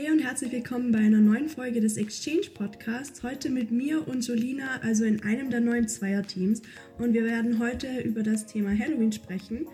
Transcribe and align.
Hey 0.00 0.12
und 0.12 0.20
herzlich 0.20 0.52
willkommen 0.52 0.92
bei 0.92 1.00
einer 1.00 1.18
neuen 1.18 1.48
Folge 1.48 1.80
des 1.80 1.96
Exchange 1.96 2.50
Podcasts. 2.54 3.24
Heute 3.24 3.50
mit 3.50 3.72
mir 3.72 4.06
und 4.06 4.24
Jolina, 4.24 4.78
also 4.80 5.04
in 5.04 5.24
einem 5.24 5.50
der 5.50 5.58
neuen 5.58 5.88
Zweierteams. 5.88 6.62
Und 6.98 7.14
wir 7.14 7.24
werden 7.24 7.58
heute 7.58 7.98
über 8.02 8.22
das 8.22 8.46
Thema 8.46 8.70
Halloween 8.70 9.10
sprechen 9.10 9.66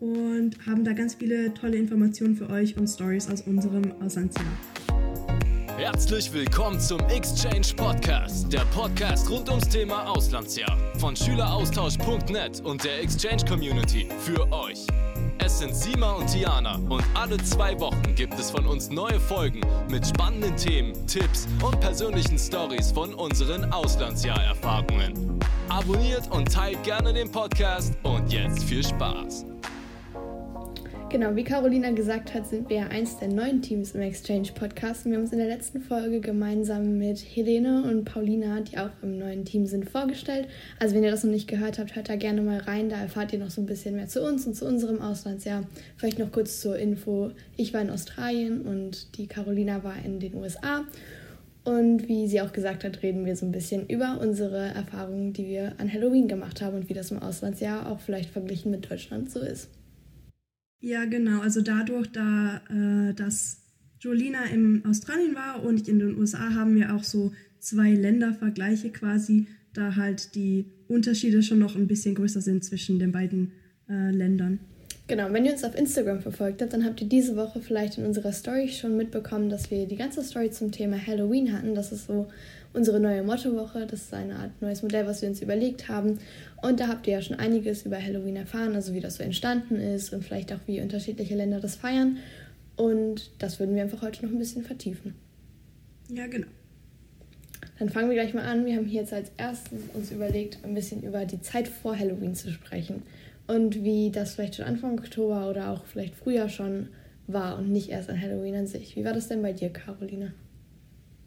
und 0.00 0.56
haben 0.64 0.84
da 0.84 0.94
ganz 0.94 1.16
viele 1.16 1.52
tolle 1.52 1.76
Informationen 1.76 2.34
für 2.34 2.48
euch 2.48 2.78
und 2.78 2.88
Stories 2.88 3.28
aus 3.28 3.42
unserem 3.42 3.92
Auslandsjahr. 4.00 4.46
Herzlich 5.76 6.32
willkommen 6.32 6.80
zum 6.80 7.00
Exchange 7.10 7.74
Podcast, 7.76 8.50
der 8.50 8.64
Podcast 8.74 9.28
rund 9.28 9.50
ums 9.50 9.68
Thema 9.68 10.08
Auslandsjahr 10.08 10.78
von 10.98 11.14
Schüleraustausch.net 11.14 12.62
und 12.62 12.82
der 12.82 13.02
Exchange 13.02 13.44
Community 13.46 14.08
für 14.18 14.50
euch. 14.50 14.86
Es 15.40 15.60
sind 15.60 15.74
Sima 15.74 16.12
und 16.12 16.26
Tiana 16.26 16.76
und 16.88 17.04
alle 17.14 17.36
zwei 17.38 17.78
Wochen 17.78 17.97
gibt 18.18 18.36
es 18.36 18.50
von 18.50 18.66
uns 18.66 18.90
neue 18.90 19.20
Folgen 19.20 19.60
mit 19.88 20.04
spannenden 20.04 20.56
Themen, 20.56 20.92
Tipps 21.06 21.46
und 21.62 21.78
persönlichen 21.78 22.36
Stories 22.36 22.90
von 22.90 23.14
unseren 23.14 23.72
Auslandsjahrerfahrungen. 23.72 25.38
Abonniert 25.68 26.28
und 26.32 26.52
teilt 26.52 26.82
gerne 26.82 27.12
den 27.12 27.30
Podcast 27.30 27.96
und 28.02 28.32
jetzt 28.32 28.64
viel 28.64 28.84
Spaß. 28.84 29.47
Genau, 31.10 31.34
wie 31.34 31.44
Carolina 31.44 31.90
gesagt 31.92 32.34
hat, 32.34 32.46
sind 32.46 32.68
wir 32.68 32.76
ja 32.76 32.86
eins 32.88 33.16
der 33.16 33.28
neuen 33.28 33.62
Teams 33.62 33.92
im 33.92 34.02
Exchange 34.02 34.48
Podcast. 34.54 35.06
wir 35.06 35.14
haben 35.14 35.22
uns 35.22 35.32
in 35.32 35.38
der 35.38 35.48
letzten 35.48 35.80
Folge 35.80 36.20
gemeinsam 36.20 36.98
mit 36.98 37.18
Helene 37.18 37.82
und 37.84 38.04
Paulina, 38.04 38.60
die 38.60 38.76
auch 38.76 38.90
im 39.00 39.16
neuen 39.16 39.46
Team 39.46 39.64
sind, 39.64 39.88
vorgestellt. 39.88 40.48
Also 40.78 40.94
wenn 40.94 41.02
ihr 41.02 41.10
das 41.10 41.24
noch 41.24 41.30
nicht 41.30 41.48
gehört 41.48 41.78
habt, 41.78 41.96
hört 41.96 42.10
da 42.10 42.16
gerne 42.16 42.42
mal 42.42 42.58
rein. 42.58 42.90
Da 42.90 43.00
erfahrt 43.00 43.32
ihr 43.32 43.38
noch 43.38 43.48
so 43.48 43.62
ein 43.62 43.66
bisschen 43.66 43.96
mehr 43.96 44.06
zu 44.06 44.22
uns 44.22 44.46
und 44.46 44.54
zu 44.54 44.66
unserem 44.66 45.00
Auslandsjahr. 45.00 45.64
Vielleicht 45.96 46.18
noch 46.18 46.30
kurz 46.30 46.60
zur 46.60 46.76
Info. 46.76 47.30
Ich 47.56 47.72
war 47.72 47.80
in 47.80 47.88
Australien 47.88 48.60
und 48.60 49.16
die 49.16 49.28
Carolina 49.28 49.82
war 49.82 49.96
in 50.04 50.20
den 50.20 50.34
USA. 50.34 50.84
Und 51.64 52.06
wie 52.06 52.28
sie 52.28 52.42
auch 52.42 52.52
gesagt 52.52 52.84
hat, 52.84 53.02
reden 53.02 53.24
wir 53.24 53.34
so 53.34 53.46
ein 53.46 53.52
bisschen 53.52 53.86
über 53.86 54.18
unsere 54.20 54.74
Erfahrungen, 54.74 55.32
die 55.32 55.46
wir 55.46 55.72
an 55.78 55.90
Halloween 55.90 56.28
gemacht 56.28 56.60
haben 56.60 56.76
und 56.76 56.90
wie 56.90 56.94
das 56.94 57.10
im 57.10 57.18
Auslandsjahr 57.18 57.90
auch 57.90 58.00
vielleicht 58.00 58.28
verglichen 58.28 58.70
mit 58.70 58.90
Deutschland 58.90 59.30
so 59.30 59.40
ist. 59.40 59.70
Ja, 60.80 61.04
genau. 61.04 61.40
Also 61.40 61.60
dadurch, 61.60 62.08
da, 62.12 62.60
äh, 62.70 63.14
dass 63.14 63.62
Jolina 64.00 64.44
in 64.44 64.84
Australien 64.84 65.34
war 65.34 65.62
und 65.64 65.80
ich 65.80 65.88
in 65.88 65.98
den 65.98 66.16
USA, 66.16 66.54
haben 66.54 66.76
wir 66.76 66.94
auch 66.94 67.02
so 67.02 67.32
zwei 67.58 67.94
Ländervergleiche 67.94 68.90
quasi, 68.90 69.48
da 69.72 69.96
halt 69.96 70.34
die 70.34 70.66
Unterschiede 70.86 71.42
schon 71.42 71.58
noch 71.58 71.76
ein 71.76 71.88
bisschen 71.88 72.14
größer 72.14 72.40
sind 72.40 72.64
zwischen 72.64 72.98
den 72.98 73.12
beiden 73.12 73.52
äh, 73.88 74.10
Ländern. 74.10 74.60
Genau, 75.08 75.32
wenn 75.32 75.46
ihr 75.46 75.52
uns 75.52 75.64
auf 75.64 75.74
Instagram 75.74 76.20
verfolgt 76.20 76.60
habt, 76.60 76.74
dann 76.74 76.84
habt 76.84 77.00
ihr 77.00 77.08
diese 77.08 77.34
Woche 77.34 77.62
vielleicht 77.62 77.96
in 77.96 78.04
unserer 78.04 78.30
Story 78.30 78.68
schon 78.68 78.94
mitbekommen, 78.94 79.48
dass 79.48 79.70
wir 79.70 79.86
die 79.86 79.96
ganze 79.96 80.22
Story 80.22 80.50
zum 80.50 80.70
Thema 80.70 80.98
Halloween 81.04 81.54
hatten. 81.54 81.74
Das 81.74 81.92
ist 81.92 82.08
so 82.08 82.26
unsere 82.74 83.00
neue 83.00 83.22
Mottowoche. 83.22 83.86
Das 83.86 84.02
ist 84.02 84.12
eine 84.12 84.36
Art 84.36 84.50
neues 84.60 84.82
Modell, 84.82 85.06
was 85.06 85.22
wir 85.22 85.30
uns 85.30 85.40
überlegt 85.40 85.88
haben. 85.88 86.18
Und 86.60 86.78
da 86.78 86.88
habt 86.88 87.06
ihr 87.06 87.14
ja 87.14 87.22
schon 87.22 87.38
einiges 87.38 87.86
über 87.86 87.96
Halloween 87.96 88.36
erfahren, 88.36 88.74
also 88.74 88.92
wie 88.92 89.00
das 89.00 89.16
so 89.16 89.22
entstanden 89.22 89.76
ist 89.76 90.12
und 90.12 90.22
vielleicht 90.22 90.52
auch 90.52 90.60
wie 90.66 90.82
unterschiedliche 90.82 91.34
Länder 91.34 91.58
das 91.58 91.76
feiern. 91.76 92.18
Und 92.76 93.30
das 93.38 93.58
würden 93.58 93.74
wir 93.74 93.82
einfach 93.82 94.02
heute 94.02 94.26
noch 94.26 94.32
ein 94.32 94.38
bisschen 94.38 94.62
vertiefen. 94.62 95.14
Ja, 96.10 96.26
genau. 96.26 96.48
Dann 97.78 97.88
fangen 97.88 98.10
wir 98.10 98.14
gleich 98.14 98.34
mal 98.34 98.44
an. 98.44 98.66
Wir 98.66 98.76
haben 98.76 98.84
hier 98.84 99.00
jetzt 99.00 99.14
als 99.14 99.30
erstes 99.38 99.78
uns 99.94 100.10
überlegt, 100.10 100.58
ein 100.64 100.74
bisschen 100.74 101.02
über 101.02 101.24
die 101.24 101.40
Zeit 101.40 101.66
vor 101.66 101.98
Halloween 101.98 102.34
zu 102.34 102.50
sprechen 102.50 103.02
und 103.48 103.82
wie 103.82 104.10
das 104.12 104.34
vielleicht 104.34 104.56
schon 104.56 104.66
Anfang 104.66 104.98
Oktober 104.98 105.50
oder 105.50 105.70
auch 105.70 105.84
vielleicht 105.86 106.14
früher 106.14 106.48
schon 106.48 106.88
war 107.26 107.58
und 107.58 107.70
nicht 107.70 107.90
erst 107.90 108.08
an 108.08 108.20
Halloween 108.20 108.54
an 108.54 108.66
sich. 108.66 108.94
Wie 108.96 109.04
war 109.04 109.12
das 109.12 109.28
denn 109.28 109.42
bei 109.42 109.52
dir, 109.52 109.70
Caroline? 109.70 110.32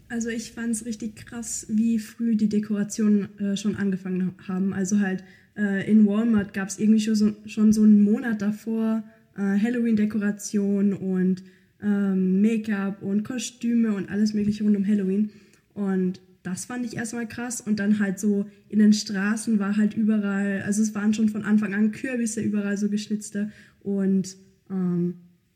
Also 0.07 0.29
ich 0.29 0.51
fand 0.51 0.71
es 0.71 0.85
richtig 0.85 1.15
krass, 1.15 1.67
wie 1.69 1.99
früh 1.99 2.35
die 2.35 2.49
Dekorationen 2.49 3.39
äh, 3.39 3.55
schon 3.55 3.75
angefangen 3.75 4.33
haben. 4.47 4.73
Also 4.73 4.99
halt 4.99 5.23
äh, 5.57 5.89
in 5.89 6.05
Walmart 6.05 6.53
gab 6.53 6.67
es 6.67 6.79
irgendwie 6.79 6.99
schon 6.99 7.15
so, 7.15 7.31
schon 7.45 7.71
so 7.71 7.83
einen 7.83 8.03
Monat 8.03 8.41
davor 8.41 9.03
äh, 9.37 9.41
Halloween-Dekoration 9.41 10.93
und 10.93 11.43
ähm, 11.81 12.41
Make-up 12.41 13.01
und 13.01 13.23
Kostüme 13.23 13.93
und 13.93 14.09
alles 14.09 14.33
mögliche 14.33 14.63
rund 14.63 14.75
um 14.75 14.85
Halloween. 14.85 15.31
Und 15.73 16.19
das 16.43 16.65
fand 16.65 16.85
ich 16.85 16.97
erstmal 16.97 17.27
krass. 17.27 17.61
Und 17.61 17.79
dann 17.79 17.99
halt 17.99 18.19
so 18.19 18.45
in 18.69 18.79
den 18.79 18.93
Straßen 18.93 19.59
war 19.59 19.77
halt 19.77 19.95
überall, 19.95 20.63
also 20.63 20.81
es 20.81 20.95
waren 20.95 21.13
schon 21.13 21.29
von 21.29 21.43
Anfang 21.43 21.73
an 21.73 21.91
Kürbisse 21.91 22.41
überall 22.41 22.77
so 22.77 22.89
geschnitzte 22.89 23.51
und 23.81 24.35
ähm, 24.69 25.15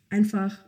einfach 0.09 0.63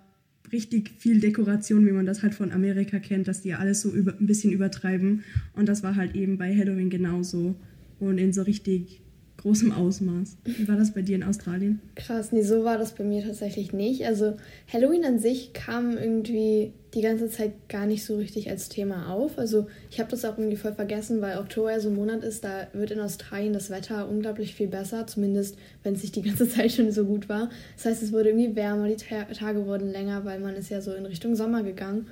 richtig 0.52 0.92
viel 0.98 1.20
Dekoration, 1.20 1.86
wie 1.86 1.92
man 1.92 2.06
das 2.06 2.24
halt 2.24 2.34
von 2.34 2.52
Amerika 2.52 3.00
kennt, 3.00 3.28
dass 3.28 3.42
die 3.42 3.54
alles 3.54 3.82
so 3.82 3.92
über, 3.92 4.16
ein 4.18 4.28
bisschen 4.28 4.52
übertreiben. 4.52 5.24
Und 5.54 5.68
das 5.68 5.84
war 5.84 5.96
halt 5.96 6.16
eben 6.16 6.38
bei 6.38 6.56
Halloween 6.56 6.90
genauso. 6.90 7.60
Und 8.00 8.18
in 8.18 8.32
so 8.32 8.44
richtig 8.44 9.02
großem 9.38 9.72
Ausmaß. 9.72 10.38
Wie 10.46 10.68
war 10.68 10.76
das 10.76 10.92
bei 10.92 11.02
dir 11.02 11.16
in 11.16 11.24
Australien? 11.24 11.80
Krass, 11.96 12.32
nee, 12.32 12.42
so 12.42 12.64
war 12.64 12.78
das 12.78 12.94
bei 12.94 13.04
mir 13.04 13.24
tatsächlich 13.24 13.72
nicht. 13.72 14.06
Also 14.06 14.36
Halloween 14.72 15.06
an 15.06 15.20
sich 15.20 15.54
kam 15.54 15.98
irgendwie 15.98 16.74
die 16.94 17.02
ganze 17.02 17.30
Zeit 17.30 17.52
gar 17.70 17.86
nicht 17.86 18.04
so 18.04 18.18
richtig 18.18 18.50
als 18.50 18.70
Thema 18.70 19.12
auf. 19.12 19.38
Also 19.38 19.68
ich 19.92 20.00
habe 20.00 20.10
das 20.10 20.26
auch 20.26 20.38
irgendwie 20.38 20.58
voll 20.58 20.74
vergessen, 20.74 21.22
weil 21.22 21.38
Oktober 21.38 21.72
ja 21.72 21.80
so 21.80 21.90
ein 21.90 21.96
Monat 21.96 22.24
ist, 22.24 22.44
da 22.44 22.68
wird 22.74 22.92
in 22.92 23.00
Australien 23.00 23.54
das 23.54 23.70
Wetter 23.70 24.10
unglaublich 24.10 24.56
viel 24.56 24.68
besser, 24.68 25.06
zumindest 25.06 25.58
wenn 25.84 25.94
es 25.94 26.02
nicht 26.02 26.16
die 26.16 26.24
ganze 26.24 26.50
Zeit 26.50 26.72
schon 26.72 26.92
so 26.92 27.06
gut 27.06 27.30
war. 27.30 27.50
Das 27.76 27.86
heißt, 27.86 28.04
es 28.04 28.12
wurde 28.12 28.30
irgendwie 28.30 28.56
wärmer, 28.56 28.88
die 28.88 28.96
Tage 28.96 29.66
wurden 29.66 29.92
länger, 29.92 30.26
weil 30.26 30.40
man 30.40 30.56
ist 30.56 30.70
ja 30.70 30.82
so 30.82 30.94
in 30.94 31.06
Richtung 31.06 31.36
Sommer 31.36 31.64
gegangen. 31.64 32.08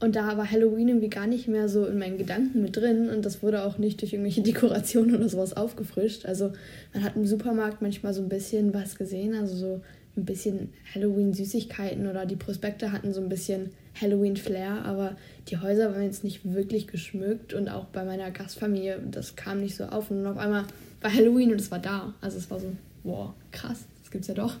Und 0.00 0.16
da 0.16 0.36
war 0.36 0.50
Halloween 0.50 0.88
irgendwie 0.88 1.08
gar 1.08 1.26
nicht 1.26 1.48
mehr 1.48 1.68
so 1.68 1.86
in 1.86 1.98
meinen 1.98 2.18
Gedanken 2.18 2.62
mit 2.62 2.76
drin 2.76 3.08
und 3.08 3.24
das 3.24 3.42
wurde 3.42 3.64
auch 3.64 3.78
nicht 3.78 4.00
durch 4.00 4.12
irgendwelche 4.12 4.42
Dekorationen 4.42 5.14
oder 5.14 5.28
sowas 5.28 5.56
aufgefrischt. 5.56 6.26
Also 6.26 6.52
man 6.92 7.04
hat 7.04 7.16
im 7.16 7.26
Supermarkt 7.26 7.80
manchmal 7.80 8.12
so 8.12 8.22
ein 8.22 8.28
bisschen 8.28 8.74
was 8.74 8.96
gesehen, 8.96 9.34
also 9.34 9.54
so 9.54 9.80
ein 10.16 10.24
bisschen 10.24 10.72
Halloween-Süßigkeiten 10.94 12.06
oder 12.08 12.26
die 12.26 12.36
Prospekte 12.36 12.92
hatten 12.92 13.12
so 13.12 13.20
ein 13.20 13.28
bisschen 13.28 13.70
Halloween-Flair, 14.00 14.84
aber 14.84 15.16
die 15.48 15.58
Häuser 15.58 15.92
waren 15.92 16.02
jetzt 16.02 16.24
nicht 16.24 16.52
wirklich 16.52 16.86
geschmückt 16.86 17.54
und 17.54 17.68
auch 17.68 17.86
bei 17.86 18.04
meiner 18.04 18.30
Gastfamilie, 18.30 19.00
das 19.10 19.36
kam 19.36 19.60
nicht 19.60 19.76
so 19.76 19.84
auf 19.84 20.10
und 20.10 20.26
auf 20.26 20.36
einmal 20.36 20.64
war 21.00 21.12
Halloween 21.12 21.52
und 21.52 21.60
es 21.60 21.70
war 21.70 21.78
da. 21.78 22.14
Also 22.20 22.38
es 22.38 22.50
war 22.50 22.60
so, 22.60 22.72
wow, 23.02 23.34
krass, 23.50 23.84
das 24.02 24.10
gibt's 24.10 24.28
ja 24.28 24.34
doch. 24.34 24.56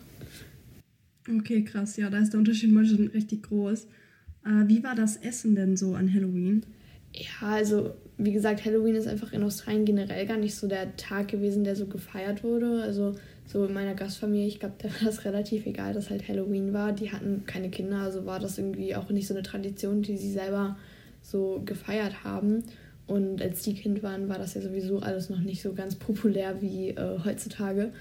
Okay, 1.28 1.64
krass, 1.64 1.96
ja, 1.96 2.10
da 2.10 2.18
ist 2.18 2.32
der 2.32 2.38
Unterschied 2.38 2.72
mal 2.72 2.84
schon 2.84 3.08
richtig 3.08 3.44
groß. 3.44 3.86
Äh, 4.44 4.68
wie 4.68 4.82
war 4.82 4.94
das 4.94 5.16
Essen 5.16 5.54
denn 5.54 5.76
so 5.76 5.94
an 5.94 6.12
Halloween? 6.12 6.64
Ja, 7.14 7.48
also 7.48 7.94
wie 8.16 8.32
gesagt, 8.32 8.64
Halloween 8.64 8.94
ist 8.94 9.06
einfach 9.06 9.32
in 9.32 9.42
Australien 9.42 9.84
generell 9.84 10.26
gar 10.26 10.36
nicht 10.36 10.54
so 10.54 10.68
der 10.68 10.96
Tag 10.96 11.28
gewesen, 11.28 11.64
der 11.64 11.76
so 11.76 11.86
gefeiert 11.86 12.44
wurde. 12.44 12.82
Also 12.82 13.14
so 13.46 13.64
in 13.66 13.74
meiner 13.74 13.94
Gastfamilie, 13.94 14.46
ich 14.46 14.60
glaube, 14.60 14.74
da 14.82 14.88
war 14.88 15.04
das 15.04 15.24
relativ 15.24 15.66
egal, 15.66 15.94
dass 15.94 16.10
halt 16.10 16.28
Halloween 16.28 16.72
war. 16.72 16.92
Die 16.92 17.12
hatten 17.12 17.44
keine 17.46 17.70
Kinder, 17.70 17.98
also 17.98 18.26
war 18.26 18.40
das 18.40 18.58
irgendwie 18.58 18.94
auch 18.94 19.10
nicht 19.10 19.26
so 19.26 19.34
eine 19.34 19.42
Tradition, 19.42 20.02
die 20.02 20.16
sie 20.16 20.32
selber 20.32 20.76
so 21.22 21.62
gefeiert 21.64 22.24
haben. 22.24 22.64
Und 23.06 23.42
als 23.42 23.62
die 23.62 23.74
Kind 23.74 24.02
waren, 24.02 24.28
war 24.28 24.38
das 24.38 24.54
ja 24.54 24.62
sowieso 24.62 25.00
alles 25.00 25.28
noch 25.28 25.40
nicht 25.40 25.60
so 25.60 25.74
ganz 25.74 25.94
populär 25.96 26.62
wie 26.62 26.90
äh, 26.90 27.18
heutzutage. 27.24 27.92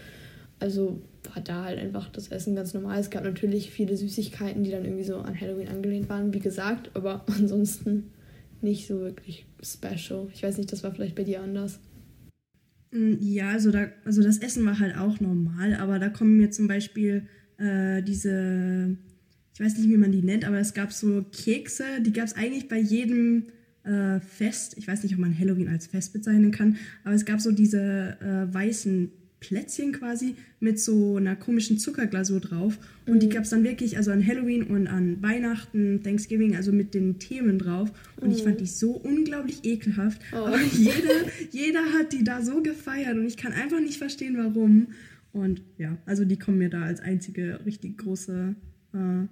Also 0.59 1.01
war 1.23 1.41
da 1.41 1.65
halt 1.65 1.79
einfach 1.79 2.09
das 2.09 2.29
Essen 2.29 2.55
ganz 2.55 2.73
normal. 2.73 2.99
Es 2.99 3.09
gab 3.09 3.23
natürlich 3.23 3.71
viele 3.71 3.95
Süßigkeiten, 3.95 4.63
die 4.63 4.71
dann 4.71 4.85
irgendwie 4.85 5.03
so 5.03 5.17
an 5.17 5.39
Halloween 5.39 5.67
angelehnt 5.67 6.09
waren, 6.09 6.33
wie 6.33 6.39
gesagt, 6.39 6.91
aber 6.93 7.25
ansonsten 7.35 8.11
nicht 8.61 8.87
so 8.87 8.99
wirklich 8.99 9.45
special. 9.61 10.27
Ich 10.33 10.43
weiß 10.43 10.57
nicht, 10.57 10.71
das 10.71 10.83
war 10.83 10.93
vielleicht 10.93 11.15
bei 11.15 11.23
dir 11.23 11.41
anders. 11.41 11.79
Mm, 12.91 13.15
ja, 13.19 13.49
also, 13.49 13.71
da, 13.71 13.87
also 14.05 14.23
das 14.23 14.37
Essen 14.37 14.65
war 14.65 14.79
halt 14.79 14.97
auch 14.97 15.19
normal, 15.19 15.75
aber 15.75 15.99
da 15.99 16.09
kommen 16.09 16.37
mir 16.37 16.51
zum 16.51 16.67
Beispiel 16.67 17.27
äh, 17.57 18.01
diese, 18.01 18.97
ich 19.53 19.59
weiß 19.59 19.77
nicht, 19.77 19.89
wie 19.89 19.97
man 19.97 20.11
die 20.11 20.21
nennt, 20.21 20.45
aber 20.45 20.59
es 20.59 20.73
gab 20.73 20.91
so 20.91 21.25
Kekse, 21.31 21.83
die 22.01 22.13
gab 22.13 22.25
es 22.25 22.35
eigentlich 22.35 22.67
bei 22.67 22.79
jedem 22.79 23.45
äh, 23.83 24.19
Fest. 24.19 24.77
Ich 24.77 24.87
weiß 24.87 25.03
nicht, 25.03 25.13
ob 25.13 25.19
man 25.19 25.37
Halloween 25.37 25.67
als 25.67 25.87
Fest 25.87 26.13
bezeichnen 26.13 26.51
kann, 26.51 26.77
aber 27.03 27.15
es 27.15 27.25
gab 27.25 27.41
so 27.41 27.51
diese 27.51 28.17
äh, 28.21 28.53
weißen 28.53 29.11
Plätzchen 29.43 29.91
quasi 29.91 30.35
mit 30.61 30.79
so 30.79 31.17
einer 31.17 31.35
komischen 31.35 31.77
Zuckerglasur 31.77 32.39
drauf. 32.39 32.79
Und 33.05 33.15
mhm. 33.15 33.19
die 33.19 33.29
gab 33.29 33.43
es 33.43 33.49
dann 33.49 33.63
wirklich, 33.63 33.97
also 33.97 34.11
an 34.11 34.25
Halloween 34.25 34.63
und 34.63 34.87
an 34.87 35.21
Weihnachten, 35.21 36.01
Thanksgiving, 36.01 36.55
also 36.55 36.71
mit 36.71 36.93
den 36.93 37.19
Themen 37.19 37.59
drauf. 37.59 37.91
Und 38.21 38.29
mhm. 38.29 38.35
ich 38.35 38.43
fand 38.43 38.61
die 38.61 38.65
so 38.65 38.91
unglaublich 38.91 39.59
ekelhaft. 39.63 40.21
Oh. 40.31 40.37
Aber 40.37 40.61
jeder, 40.71 41.27
jeder 41.51 41.83
hat 41.93 42.13
die 42.13 42.23
da 42.23 42.41
so 42.41 42.61
gefeiert 42.63 43.17
und 43.17 43.25
ich 43.25 43.35
kann 43.35 43.51
einfach 43.51 43.81
nicht 43.81 43.97
verstehen, 43.97 44.37
warum. 44.37 44.87
Und 45.33 45.61
ja, 45.77 45.97
also 46.05 46.23
die 46.23 46.39
kommen 46.39 46.59
mir 46.59 46.69
da 46.69 46.83
als 46.83 47.01
einzige 47.01 47.59
richtig 47.65 47.97
große, 47.97 48.55
äh, 48.93 49.27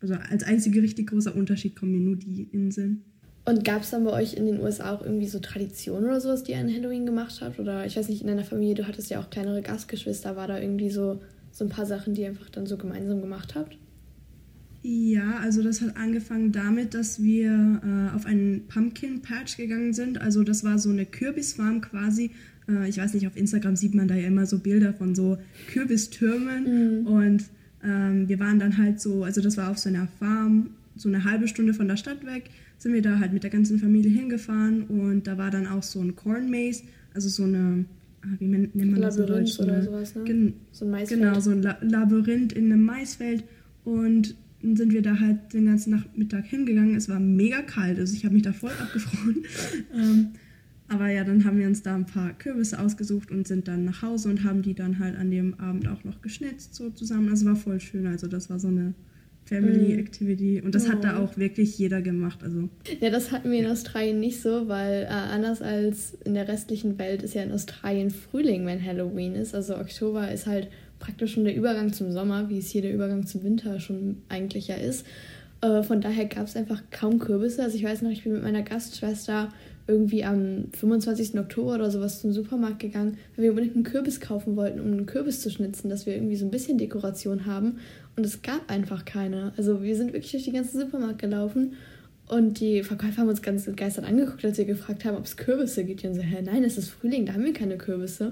also 0.00 0.14
als 0.14 0.44
einzige 0.44 0.82
richtig 0.82 1.08
großer 1.08 1.34
Unterschied 1.34 1.76
kommen 1.76 1.92
mir 1.92 2.00
nur 2.00 2.16
die 2.16 2.48
Inseln. 2.52 3.04
Und 3.46 3.62
gab 3.64 3.82
es 3.82 3.90
dann 3.90 4.04
bei 4.04 4.12
euch 4.12 4.34
in 4.34 4.46
den 4.46 4.60
USA 4.60 4.94
auch 4.94 5.02
irgendwie 5.02 5.28
so 5.28 5.38
Traditionen 5.38 6.06
oder 6.06 6.20
sowas, 6.20 6.44
die 6.44 6.52
ihr 6.52 6.58
an 6.58 6.72
Halloween 6.72 7.04
gemacht 7.04 7.40
habt? 7.42 7.58
Oder 7.58 7.84
ich 7.84 7.96
weiß 7.96 8.08
nicht, 8.08 8.22
in 8.22 8.26
deiner 8.26 8.44
Familie, 8.44 8.74
du 8.74 8.88
hattest 8.88 9.10
ja 9.10 9.20
auch 9.20 9.28
kleinere 9.28 9.60
Gastgeschwister, 9.60 10.34
war 10.34 10.48
da 10.48 10.58
irgendwie 10.58 10.90
so, 10.90 11.20
so 11.52 11.64
ein 11.64 11.70
paar 11.70 11.84
Sachen, 11.84 12.14
die 12.14 12.22
ihr 12.22 12.28
einfach 12.28 12.48
dann 12.48 12.66
so 12.66 12.78
gemeinsam 12.78 13.20
gemacht 13.20 13.54
habt? 13.54 13.76
Ja, 14.82 15.38
also 15.42 15.62
das 15.62 15.80
hat 15.80 15.96
angefangen 15.96 16.52
damit, 16.52 16.94
dass 16.94 17.22
wir 17.22 17.50
äh, 17.82 18.14
auf 18.14 18.26
einen 18.26 18.66
Pumpkin 18.68 19.20
Patch 19.20 19.56
gegangen 19.56 19.94
sind. 19.94 20.20
Also 20.20 20.42
das 20.42 20.62
war 20.62 20.78
so 20.78 20.90
eine 20.90 21.06
Kürbisfarm 21.06 21.80
quasi. 21.80 22.32
Äh, 22.68 22.88
ich 22.88 22.98
weiß 22.98 23.14
nicht, 23.14 23.26
auf 23.26 23.36
Instagram 23.36 23.76
sieht 23.76 23.94
man 23.94 24.08
da 24.08 24.14
ja 24.14 24.26
immer 24.26 24.44
so 24.44 24.58
Bilder 24.58 24.92
von 24.92 25.14
so 25.14 25.38
Kürbistürmen. 25.72 27.00
Mhm. 27.00 27.06
Und 27.06 27.44
ähm, 27.82 28.28
wir 28.28 28.38
waren 28.40 28.58
dann 28.58 28.76
halt 28.76 29.00
so, 29.00 29.24
also 29.24 29.40
das 29.40 29.56
war 29.56 29.70
auf 29.70 29.78
so 29.78 29.88
einer 29.88 30.08
Farm, 30.18 30.70
so 30.96 31.08
eine 31.08 31.24
halbe 31.24 31.48
Stunde 31.48 31.74
von 31.74 31.88
der 31.88 31.96
Stadt 31.96 32.24
weg, 32.26 32.50
sind 32.84 32.92
wir 32.92 33.00
da 33.00 33.18
halt 33.18 33.32
mit 33.32 33.42
der 33.42 33.50
ganzen 33.50 33.78
Familie 33.78 34.10
hingefahren. 34.10 34.82
Und 34.82 35.26
da 35.26 35.38
war 35.38 35.50
dann 35.50 35.66
auch 35.66 35.82
so 35.82 36.00
ein 36.00 36.14
Corn 36.14 36.50
Maze, 36.50 36.82
also 37.14 37.30
so 37.30 37.44
eine 37.44 37.86
ah, 38.20 38.28
wie 38.38 38.46
nennt 38.46 38.74
man 38.74 39.00
das 39.00 39.16
in 39.16 39.26
Deutsch? 39.26 39.58
oder 39.58 39.82
sowas, 39.82 40.14
ne? 40.14 40.52
So 40.70 40.84
ein 40.84 40.90
Maisfeld. 40.90 41.20
Genau, 41.20 41.40
so 41.40 41.50
ein 41.50 41.62
La 41.62 41.78
Labyrinth 41.80 42.52
in 42.52 42.70
einem 42.70 42.84
Maisfeld. 42.84 43.44
Und 43.84 44.36
dann 44.60 44.76
sind 44.76 44.92
wir 44.92 45.00
da 45.00 45.18
halt 45.18 45.54
den 45.54 45.64
ganzen 45.64 45.92
Nachmittag 45.92 46.44
hingegangen. 46.44 46.94
Es 46.94 47.08
war 47.08 47.18
mega 47.18 47.62
kalt, 47.62 47.98
also 47.98 48.14
ich 48.14 48.26
habe 48.26 48.34
mich 48.34 48.42
da 48.42 48.52
voll 48.52 48.72
abgefroren. 48.78 49.44
ähm, 49.94 50.28
aber 50.88 51.08
ja, 51.08 51.24
dann 51.24 51.46
haben 51.46 51.58
wir 51.58 51.66
uns 51.66 51.80
da 51.82 51.94
ein 51.94 52.04
paar 52.04 52.34
Kürbisse 52.34 52.78
ausgesucht 52.78 53.30
und 53.30 53.48
sind 53.48 53.66
dann 53.66 53.86
nach 53.86 54.02
Hause 54.02 54.28
und 54.28 54.44
haben 54.44 54.60
die 54.60 54.74
dann 54.74 54.98
halt 54.98 55.16
an 55.16 55.30
dem 55.30 55.54
Abend 55.58 55.88
auch 55.88 56.04
noch 56.04 56.20
geschnitzt 56.20 56.74
so 56.74 56.90
zusammen. 56.90 57.30
Also 57.30 57.46
war 57.46 57.56
voll 57.56 57.80
schön. 57.80 58.06
Also 58.06 58.26
das 58.26 58.50
war 58.50 58.58
so 58.58 58.68
eine 58.68 58.92
Family 59.44 59.92
mhm. 59.92 59.98
Activity 59.98 60.62
und 60.62 60.74
das 60.74 60.86
oh. 60.86 60.92
hat 60.92 61.04
da 61.04 61.18
oh. 61.18 61.24
auch 61.24 61.36
wirklich 61.36 61.78
jeder 61.78 62.00
gemacht. 62.00 62.42
Also. 62.42 62.68
Ja, 63.00 63.10
das 63.10 63.30
hatten 63.30 63.50
wir 63.50 63.60
in 63.60 63.66
Australien 63.66 64.20
nicht 64.20 64.40
so, 64.40 64.68
weil 64.68 65.02
äh, 65.02 65.08
anders 65.08 65.60
als 65.60 66.16
in 66.24 66.34
der 66.34 66.48
restlichen 66.48 66.98
Welt 66.98 67.22
ist 67.22 67.34
ja 67.34 67.42
in 67.42 67.52
Australien 67.52 68.10
Frühling, 68.10 68.64
wenn 68.66 68.84
Halloween 68.84 69.34
ist. 69.34 69.54
Also 69.54 69.76
Oktober 69.76 70.30
ist 70.30 70.46
halt 70.46 70.68
praktisch 70.98 71.34
schon 71.34 71.44
der 71.44 71.54
Übergang 71.54 71.92
zum 71.92 72.10
Sommer, 72.12 72.48
wie 72.48 72.58
es 72.58 72.70
hier 72.70 72.82
der 72.82 72.94
Übergang 72.94 73.26
zum 73.26 73.42
Winter 73.42 73.80
schon 73.80 74.22
eigentlich 74.28 74.68
ja 74.68 74.76
ist. 74.76 75.04
Äh, 75.60 75.82
von 75.82 76.00
daher 76.00 76.24
gab 76.26 76.46
es 76.46 76.56
einfach 76.56 76.82
kaum 76.90 77.18
Kürbisse. 77.18 77.62
Also 77.62 77.76
ich 77.76 77.84
weiß 77.84 78.02
noch, 78.02 78.10
ich 78.10 78.24
bin 78.24 78.32
mit 78.32 78.42
meiner 78.42 78.62
Gastschwester 78.62 79.50
irgendwie 79.86 80.24
am 80.24 80.66
25. 80.72 81.38
Oktober 81.38 81.74
oder 81.74 81.90
sowas 81.90 82.20
zum 82.20 82.32
Supermarkt 82.32 82.78
gegangen, 82.78 83.18
weil 83.36 83.44
wir 83.44 83.50
unbedingt 83.50 83.74
einen 83.74 83.84
Kürbis 83.84 84.20
kaufen 84.20 84.56
wollten, 84.56 84.80
um 84.80 84.86
einen 84.86 85.06
Kürbis 85.06 85.40
zu 85.42 85.50
schnitzen, 85.50 85.90
dass 85.90 86.06
wir 86.06 86.14
irgendwie 86.14 86.36
so 86.36 86.46
ein 86.46 86.50
bisschen 86.50 86.78
Dekoration 86.78 87.44
haben. 87.44 87.78
Und 88.16 88.24
es 88.24 88.42
gab 88.42 88.70
einfach 88.70 89.04
keine. 89.04 89.52
Also 89.56 89.82
wir 89.82 89.96
sind 89.96 90.12
wirklich 90.12 90.32
durch 90.32 90.44
den 90.44 90.54
ganzen 90.54 90.80
Supermarkt 90.80 91.20
gelaufen 91.20 91.74
und 92.26 92.60
die 92.60 92.82
Verkäufer 92.82 93.18
haben 93.18 93.28
uns 93.28 93.42
ganz 93.42 93.66
begeistert 93.66 94.06
angeguckt, 94.06 94.44
als 94.44 94.56
wir 94.56 94.64
gefragt 94.64 95.04
haben, 95.04 95.16
ob 95.16 95.24
es 95.24 95.36
Kürbisse 95.36 95.84
gibt. 95.84 96.04
Und 96.04 96.14
so, 96.14 96.22
hä, 96.22 96.40
nein, 96.42 96.64
es 96.64 96.78
ist 96.78 96.88
Frühling, 96.88 97.26
da 97.26 97.34
haben 97.34 97.44
wir 97.44 97.52
keine 97.52 97.76
Kürbisse. 97.76 98.30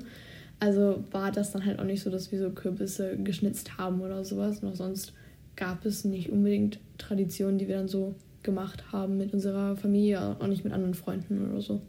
Also 0.61 1.05
war 1.11 1.33
das 1.33 1.51
dann 1.53 1.67
halt 1.67 1.79
auch 1.79 1.85
nicht 1.85 2.03
so, 2.03 2.09
dass 2.09 2.33
wir 2.33 2.39
so 2.39 2.51
Kürbisse 2.51 3.19
geschnitzt 3.19 3.77
haben 3.77 4.01
oder 4.01 4.25
sowas. 4.25 4.63
Noch 4.63 4.77
sonst 4.77 5.13
gab 5.57 5.85
es 5.85 6.05
nicht 6.05 6.31
unbedingt 6.31 6.79
Traditionen, 6.97 7.59
die 7.59 7.69
wir 7.69 7.77
dann 7.77 7.89
so 7.89 8.15
gemacht 8.43 8.93
haben 8.93 9.19
mit 9.19 9.33
unserer 9.33 9.77
Familie, 9.77 10.37
auch 10.41 10.47
nicht 10.47 10.65
mit 10.65 10.73
anderen 10.73 10.95
Freunden 10.95 11.51
oder 11.51 11.61
so. 11.61 11.83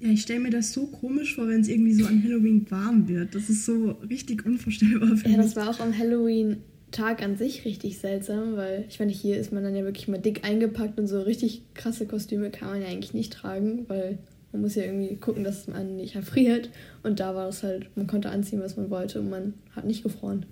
Ja, 0.00 0.08
ich 0.08 0.22
stelle 0.22 0.40
mir 0.40 0.50
das 0.50 0.72
so 0.72 0.86
komisch 0.86 1.34
vor, 1.34 1.46
wenn 1.48 1.60
es 1.60 1.68
irgendwie 1.68 1.92
so 1.92 2.06
an 2.06 2.22
Halloween 2.24 2.66
warm 2.70 3.06
wird. 3.06 3.34
Das 3.34 3.50
ist 3.50 3.66
so 3.66 3.90
richtig 4.08 4.46
unvorstellbar 4.46 5.16
für 5.16 5.28
Ja, 5.28 5.36
das 5.36 5.56
war 5.56 5.68
auch 5.68 5.78
am 5.78 5.96
Halloween-Tag 5.96 7.22
an 7.22 7.36
sich 7.36 7.66
richtig 7.66 7.98
seltsam, 7.98 8.56
weil 8.56 8.86
ich 8.88 8.98
meine, 8.98 9.12
hier 9.12 9.36
ist 9.36 9.52
man 9.52 9.62
dann 9.62 9.76
ja 9.76 9.84
wirklich 9.84 10.08
mal 10.08 10.18
dick 10.18 10.42
eingepackt 10.42 10.98
und 10.98 11.06
so 11.06 11.20
richtig 11.20 11.64
krasse 11.74 12.06
Kostüme 12.06 12.50
kann 12.50 12.70
man 12.70 12.80
ja 12.80 12.88
eigentlich 12.88 13.12
nicht 13.12 13.34
tragen, 13.34 13.84
weil 13.88 14.18
man 14.52 14.62
muss 14.62 14.74
ja 14.74 14.84
irgendwie 14.84 15.16
gucken, 15.16 15.44
dass 15.44 15.68
man 15.68 15.96
nicht 15.96 16.16
erfriert. 16.16 16.70
Und 17.02 17.20
da 17.20 17.34
war 17.34 17.48
es 17.48 17.62
halt, 17.62 17.94
man 17.94 18.06
konnte 18.06 18.30
anziehen, 18.30 18.60
was 18.60 18.78
man 18.78 18.88
wollte 18.88 19.20
und 19.20 19.28
man 19.28 19.54
hat 19.72 19.84
nicht 19.84 20.02
gefroren. 20.02 20.46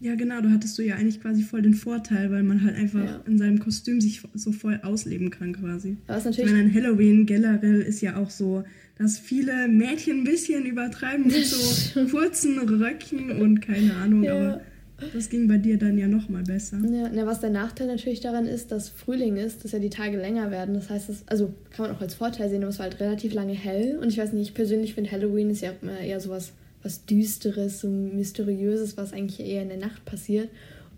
Ja, 0.00 0.14
genau, 0.16 0.40
da 0.40 0.50
hattest 0.50 0.76
du 0.76 0.82
ja 0.82 0.96
eigentlich 0.96 1.20
quasi 1.20 1.42
voll 1.42 1.62
den 1.62 1.74
Vorteil, 1.74 2.30
weil 2.30 2.42
man 2.42 2.62
halt 2.62 2.76
einfach 2.76 3.04
ja. 3.04 3.22
in 3.26 3.38
seinem 3.38 3.58
Kostüm 3.58 4.00
sich 4.00 4.22
so 4.34 4.52
voll 4.52 4.80
ausleben 4.82 5.30
kann 5.30 5.54
quasi. 5.54 5.96
Was 6.06 6.24
natürlich 6.24 6.50
ich 6.50 6.56
meine, 6.56 6.68
an 6.68 6.74
Halloween 6.74 7.26
generell 7.26 7.80
ist 7.80 8.00
ja 8.00 8.16
auch 8.16 8.30
so, 8.30 8.64
dass 8.98 9.18
viele 9.18 9.68
Mädchen 9.68 10.18
ein 10.18 10.24
bisschen 10.24 10.66
übertreiben 10.66 11.26
mit 11.26 11.46
so 11.46 12.06
kurzen 12.06 12.58
Röcken 12.58 13.40
und 13.40 13.60
keine 13.60 13.94
Ahnung, 13.94 14.24
ja. 14.24 14.34
aber 14.34 14.60
das 15.12 15.28
ging 15.28 15.48
bei 15.48 15.58
dir 15.58 15.78
dann 15.78 15.98
ja 15.98 16.06
noch 16.06 16.28
mal 16.28 16.42
besser. 16.42 16.78
Ja, 16.78 17.10
na, 17.12 17.26
was 17.26 17.40
der 17.40 17.50
Nachteil 17.50 17.88
natürlich 17.88 18.20
daran 18.20 18.46
ist, 18.46 18.70
dass 18.70 18.88
Frühling 18.88 19.36
ist, 19.36 19.64
dass 19.64 19.72
ja 19.72 19.78
die 19.78 19.90
Tage 19.90 20.16
länger 20.16 20.50
werden. 20.50 20.74
Das 20.74 20.88
heißt, 20.88 21.08
das, 21.08 21.24
also 21.26 21.52
kann 21.70 21.86
man 21.86 21.96
auch 21.96 22.00
als 22.00 22.14
Vorteil 22.14 22.48
sehen, 22.48 22.62
aber 22.62 22.70
es 22.70 22.78
war 22.78 22.84
halt 22.84 23.00
relativ 23.00 23.34
lange 23.34 23.54
hell. 23.54 23.98
Und 23.98 24.08
ich 24.08 24.18
weiß 24.18 24.32
nicht, 24.32 24.48
ich 24.48 24.54
persönlich 24.54 24.94
finde 24.94 25.10
Halloween 25.10 25.50
ist 25.50 25.62
ja 25.62 25.72
immer 25.82 25.98
eher 25.98 26.20
sowas 26.20 26.52
was 26.84 27.06
Düsteres, 27.06 27.80
so 27.80 27.88
Mysteriöses, 27.88 28.96
was 28.96 29.12
eigentlich 29.12 29.40
eher 29.40 29.62
in 29.62 29.70
der 29.70 29.78
Nacht 29.78 30.04
passiert. 30.04 30.50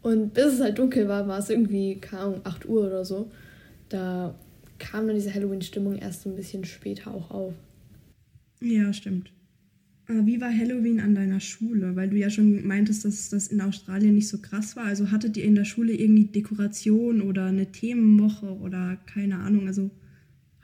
Und 0.03 0.35
bis 0.35 0.55
es 0.55 0.61
halt 0.61 0.79
dunkel 0.79 1.09
war, 1.09 1.27
war 1.27 1.39
es 1.39 1.49
irgendwie, 1.49 1.97
keine 1.97 2.23
Ahnung, 2.23 2.41
8 2.45 2.69
Uhr 2.69 2.87
oder 2.87 3.05
so. 3.05 3.31
Da 3.89 4.39
kam 4.79 5.07
dann 5.07 5.17
diese 5.17 5.33
Halloween-Stimmung 5.33 5.97
erst 5.97 6.23
so 6.23 6.29
ein 6.29 6.37
bisschen 6.37 6.65
später 6.65 7.15
auch 7.15 7.31
auf. 7.31 7.55
Ja, 8.61 8.93
stimmt. 8.93 9.33
Wie 10.09 10.41
war 10.41 10.57
Halloween 10.57 11.01
an 11.01 11.17
deiner 11.17 11.41
Schule? 11.41 11.97
Weil 11.97 12.11
du 12.11 12.17
ja 12.17 12.31
schon 12.31 12.65
meintest, 12.65 13.05
dass 13.05 13.29
das 13.31 13.49
in 13.49 13.61
Australien 13.61 14.15
nicht 14.15 14.29
so 14.29 14.39
krass 14.39 14.77
war. 14.77 14.85
Also 14.85 15.11
hattet 15.11 15.37
ihr 15.37 15.45
in 15.45 15.57
der 15.57 15.65
Schule 15.65 15.95
irgendwie 15.95 16.27
Dekoration 16.27 17.23
oder 17.23 17.47
eine 17.47 17.73
Themenwoche 17.73 18.57
oder 18.59 18.99
keine 19.07 19.39
Ahnung? 19.39 19.67
Also 19.67 19.91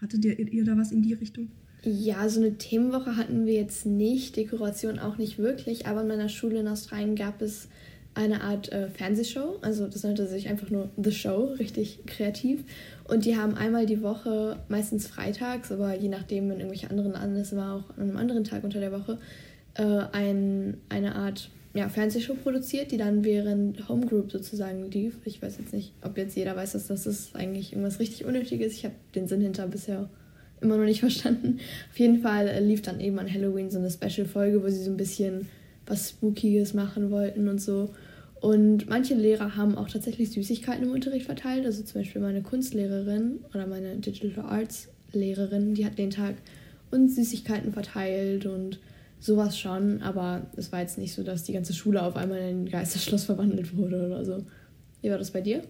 hattet 0.01 0.25
ihr, 0.25 0.39
ihr 0.39 0.65
da 0.65 0.77
was 0.77 0.93
in 0.93 1.03
die 1.03 1.15
Richtung? 1.15 1.49
Ja, 1.85 2.29
so 2.29 2.41
eine 2.41 2.59
Themenwoche 2.59 3.17
hatten 3.17 3.45
wir 3.45 3.55
jetzt 3.55 3.87
nicht, 3.87 4.37
Dekoration 4.37 5.01
auch 5.01 5.19
nicht 5.19 5.39
wirklich, 5.39 5.87
aber 5.87 6.03
in 6.03 6.09
meiner 6.09 6.29
Schule 6.29 6.61
in 6.61 6.69
Australien 6.69 7.17
gab 7.17 7.43
es 7.43 7.69
eine 8.15 8.43
Art 8.43 8.71
äh, 8.71 8.89
Fernsehshow. 8.89 9.59
Also 9.63 9.89
das 9.89 10.05
nannte 10.05 10.29
sich 10.29 10.49
einfach 10.49 10.71
nur 10.71 10.91
The 10.97 11.11
Show, 11.11 11.55
richtig 11.59 12.01
kreativ. 12.07 12.63
Und 13.05 13.25
die 13.25 13.37
haben 13.37 13.55
einmal 13.55 13.87
die 13.87 14.03
Woche, 14.03 14.61
meistens 14.69 15.09
freitags, 15.09 15.73
aber 15.73 15.99
je 15.99 16.09
nachdem, 16.09 16.51
wenn 16.51 16.59
irgendwelche 16.59 16.91
anderen 16.91 17.17
Anlässe 17.17 17.57
war, 17.57 17.77
auch 17.77 17.97
an 17.97 18.05
einem 18.05 18.17
anderen 18.17 18.45
Tag 18.45 18.63
unter 18.63 18.79
der 18.79 18.93
Woche, 18.93 19.19
äh, 19.75 19.83
ein, 20.13 20.77
eine 20.89 21.17
Art 21.17 21.51
ja, 21.75 21.89
Fernsehshow 21.89 22.35
produziert, 22.35 22.93
die 22.93 22.99
dann 22.99 23.25
während 23.25 23.89
Homegroup 23.89 24.31
sozusagen 24.31 24.91
lief. 24.91 25.17
Ich 25.25 25.43
weiß 25.43 25.57
jetzt 25.59 25.73
nicht, 25.73 25.95
ob 26.03 26.19
jetzt 26.19 26.37
jeder 26.37 26.55
weiß, 26.55 26.73
dass 26.73 26.87
das 26.87 27.07
ist 27.07 27.35
eigentlich 27.35 27.73
irgendwas 27.73 27.99
richtig 27.99 28.25
Unnötiges. 28.25 28.75
Ich 28.75 28.85
habe 28.85 28.95
den 29.15 29.27
Sinn 29.27 29.41
hinter 29.41 29.67
bisher 29.67 30.11
immer 30.63 30.77
noch 30.77 30.85
nicht 30.85 31.01
verstanden. 31.09 31.59
Auf 31.91 31.99
jeden 31.99 32.21
Fall 32.21 32.49
äh, 32.49 32.61
lief 32.61 32.83
dann 32.83 33.01
eben 33.01 33.19
an 33.19 33.33
Halloween 33.33 33.71
so 33.71 33.79
eine 33.79 33.91
Special-Folge, 33.91 34.63
wo 34.63 34.69
sie 34.69 34.83
so 34.83 34.91
ein 34.91 34.97
bisschen 34.97 35.49
was 35.87 36.11
Spookiges 36.11 36.75
machen 36.75 37.11
wollten 37.11 37.49
und 37.49 37.61
so. 37.61 37.91
Und 38.41 38.89
manche 38.89 39.15
Lehrer 39.15 39.57
haben 39.57 39.77
auch 39.77 39.89
tatsächlich 39.89 40.31
Süßigkeiten 40.33 40.85
im 40.85 40.91
Unterricht 40.91 41.27
verteilt. 41.27 41.65
Also 41.65 41.85
zum 41.85 42.01
Beispiel 42.01 42.21
meine 42.21 42.43
Kunstlehrerin 42.43 43.41
oder 43.55 43.67
meine 43.67 43.97
Digital 43.97 44.45
Arts 44.45 44.89
Lehrerin, 45.13 45.75
die 45.75 45.87
hat 45.87 45.99
den 45.99 46.11
Tag 46.11 46.37
uns 46.91 47.15
Süßigkeiten 47.15 47.73
verteilt 47.73 48.47
und 48.47 48.81
sowas 49.21 49.59
schon. 49.59 50.03
Aber 50.03 50.47
es 50.57 50.73
war 50.73 50.81
jetzt 50.81 50.99
nicht 50.99 51.15
so, 51.15 51.23
dass 51.23 51.45
die 51.45 51.53
ganze 51.53 51.73
Schule 51.73 52.03
auf 52.03 52.17
einmal 52.17 52.39
in 52.39 52.65
ein 52.65 52.69
Geisterschloss 52.69 53.25
verwandelt 53.27 53.77
wurde 53.77 54.07
oder 54.07 54.25
so. 54.25 54.45
Wie 55.03 55.11
war 55.11 55.19
das 55.19 55.31
bei 55.31 55.41
dir? 55.41 55.63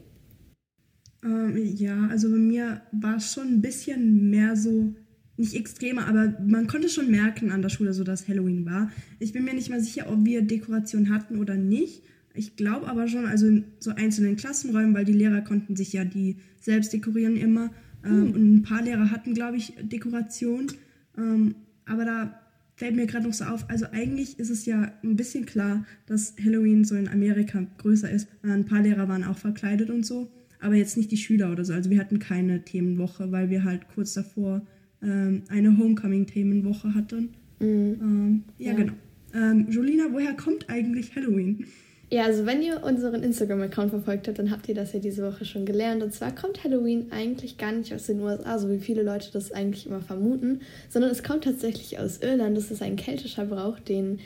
Ähm, 1.24 1.56
ja, 1.76 2.08
also 2.08 2.30
bei 2.30 2.36
mir 2.36 2.82
war 2.92 3.16
es 3.16 3.32
schon 3.32 3.48
ein 3.48 3.62
bisschen 3.62 4.30
mehr 4.30 4.56
so, 4.56 4.94
nicht 5.36 5.54
extremer, 5.54 6.06
aber 6.06 6.36
man 6.44 6.66
konnte 6.66 6.88
schon 6.88 7.10
merken 7.10 7.50
an 7.50 7.62
der 7.62 7.68
Schule, 7.68 7.94
so 7.94 8.04
dass 8.04 8.28
Halloween 8.28 8.66
war. 8.66 8.90
Ich 9.18 9.32
bin 9.32 9.44
mir 9.44 9.54
nicht 9.54 9.70
mal 9.70 9.80
sicher, 9.80 10.10
ob 10.10 10.24
wir 10.24 10.42
Dekoration 10.42 11.10
hatten 11.10 11.38
oder 11.38 11.54
nicht. 11.54 12.02
Ich 12.34 12.56
glaube 12.56 12.88
aber 12.88 13.08
schon, 13.08 13.26
also 13.26 13.46
in 13.46 13.64
so 13.78 13.90
einzelnen 13.90 14.36
Klassenräumen, 14.36 14.94
weil 14.94 15.04
die 15.04 15.12
Lehrer 15.12 15.42
konnten 15.42 15.76
sich 15.76 15.92
ja 15.92 16.04
die 16.04 16.36
selbst 16.60 16.92
dekorieren 16.92 17.36
immer. 17.36 17.70
Ähm, 18.04 18.28
mhm. 18.28 18.32
Und 18.32 18.54
ein 18.54 18.62
paar 18.62 18.82
Lehrer 18.82 19.10
hatten, 19.10 19.34
glaube 19.34 19.58
ich, 19.58 19.74
Dekoration. 19.80 20.68
Ähm, 21.16 21.54
aber 21.84 22.04
da 22.04 22.40
fällt 22.74 22.96
mir 22.96 23.06
gerade 23.06 23.26
noch 23.26 23.34
so 23.34 23.44
auf, 23.44 23.68
also 23.68 23.86
eigentlich 23.92 24.38
ist 24.38 24.50
es 24.50 24.64
ja 24.64 24.92
ein 25.04 25.16
bisschen 25.16 25.46
klar, 25.46 25.84
dass 26.06 26.34
Halloween 26.42 26.84
so 26.84 26.94
in 26.94 27.08
Amerika 27.08 27.64
größer 27.78 28.10
ist. 28.10 28.28
Ein 28.42 28.64
paar 28.64 28.82
Lehrer 28.82 29.08
waren 29.08 29.24
auch 29.24 29.38
verkleidet 29.38 29.90
und 29.90 30.06
so 30.06 30.30
aber 30.62 30.74
jetzt 30.74 30.96
nicht 30.96 31.10
die 31.10 31.16
Schüler 31.16 31.52
oder 31.52 31.64
so. 31.64 31.72
Also 31.72 31.90
wir 31.90 31.98
hatten 31.98 32.18
keine 32.18 32.64
Themenwoche, 32.64 33.30
weil 33.32 33.50
wir 33.50 33.64
halt 33.64 33.82
kurz 33.94 34.14
davor 34.14 34.62
ähm, 35.02 35.42
eine 35.48 35.76
Homecoming-Themenwoche 35.76 36.94
hatten. 36.94 37.30
Mhm. 37.58 37.98
Ähm, 38.00 38.44
ja, 38.58 38.72
ja, 38.72 38.76
genau. 38.76 38.92
Ähm, 39.34 39.66
Jolina, 39.70 40.04
woher 40.10 40.34
kommt 40.34 40.68
eigentlich 40.68 41.14
Halloween? 41.16 41.66
Ja, 42.10 42.24
also 42.24 42.44
wenn 42.44 42.60
ihr 42.60 42.84
unseren 42.84 43.22
Instagram-Account 43.22 43.88
verfolgt 43.90 44.28
habt, 44.28 44.38
dann 44.38 44.50
habt 44.50 44.68
ihr 44.68 44.74
das 44.74 44.92
ja 44.92 45.00
diese 45.00 45.24
Woche 45.24 45.46
schon 45.46 45.64
gelernt. 45.64 46.02
Und 46.02 46.12
zwar 46.12 46.34
kommt 46.34 46.62
Halloween 46.62 47.06
eigentlich 47.10 47.56
gar 47.56 47.72
nicht 47.72 47.94
aus 47.94 48.04
den 48.04 48.20
USA, 48.20 48.58
so 48.58 48.70
wie 48.70 48.80
viele 48.80 49.02
Leute 49.02 49.32
das 49.32 49.50
eigentlich 49.50 49.86
immer 49.86 50.02
vermuten, 50.02 50.60
sondern 50.90 51.10
es 51.10 51.22
kommt 51.22 51.44
tatsächlich 51.44 51.98
aus 51.98 52.18
Irland. 52.18 52.54
Das 52.54 52.70
ist 52.70 52.82
ein 52.82 52.96
keltischer 52.96 53.46
Brauch, 53.46 53.80
den 53.80 54.18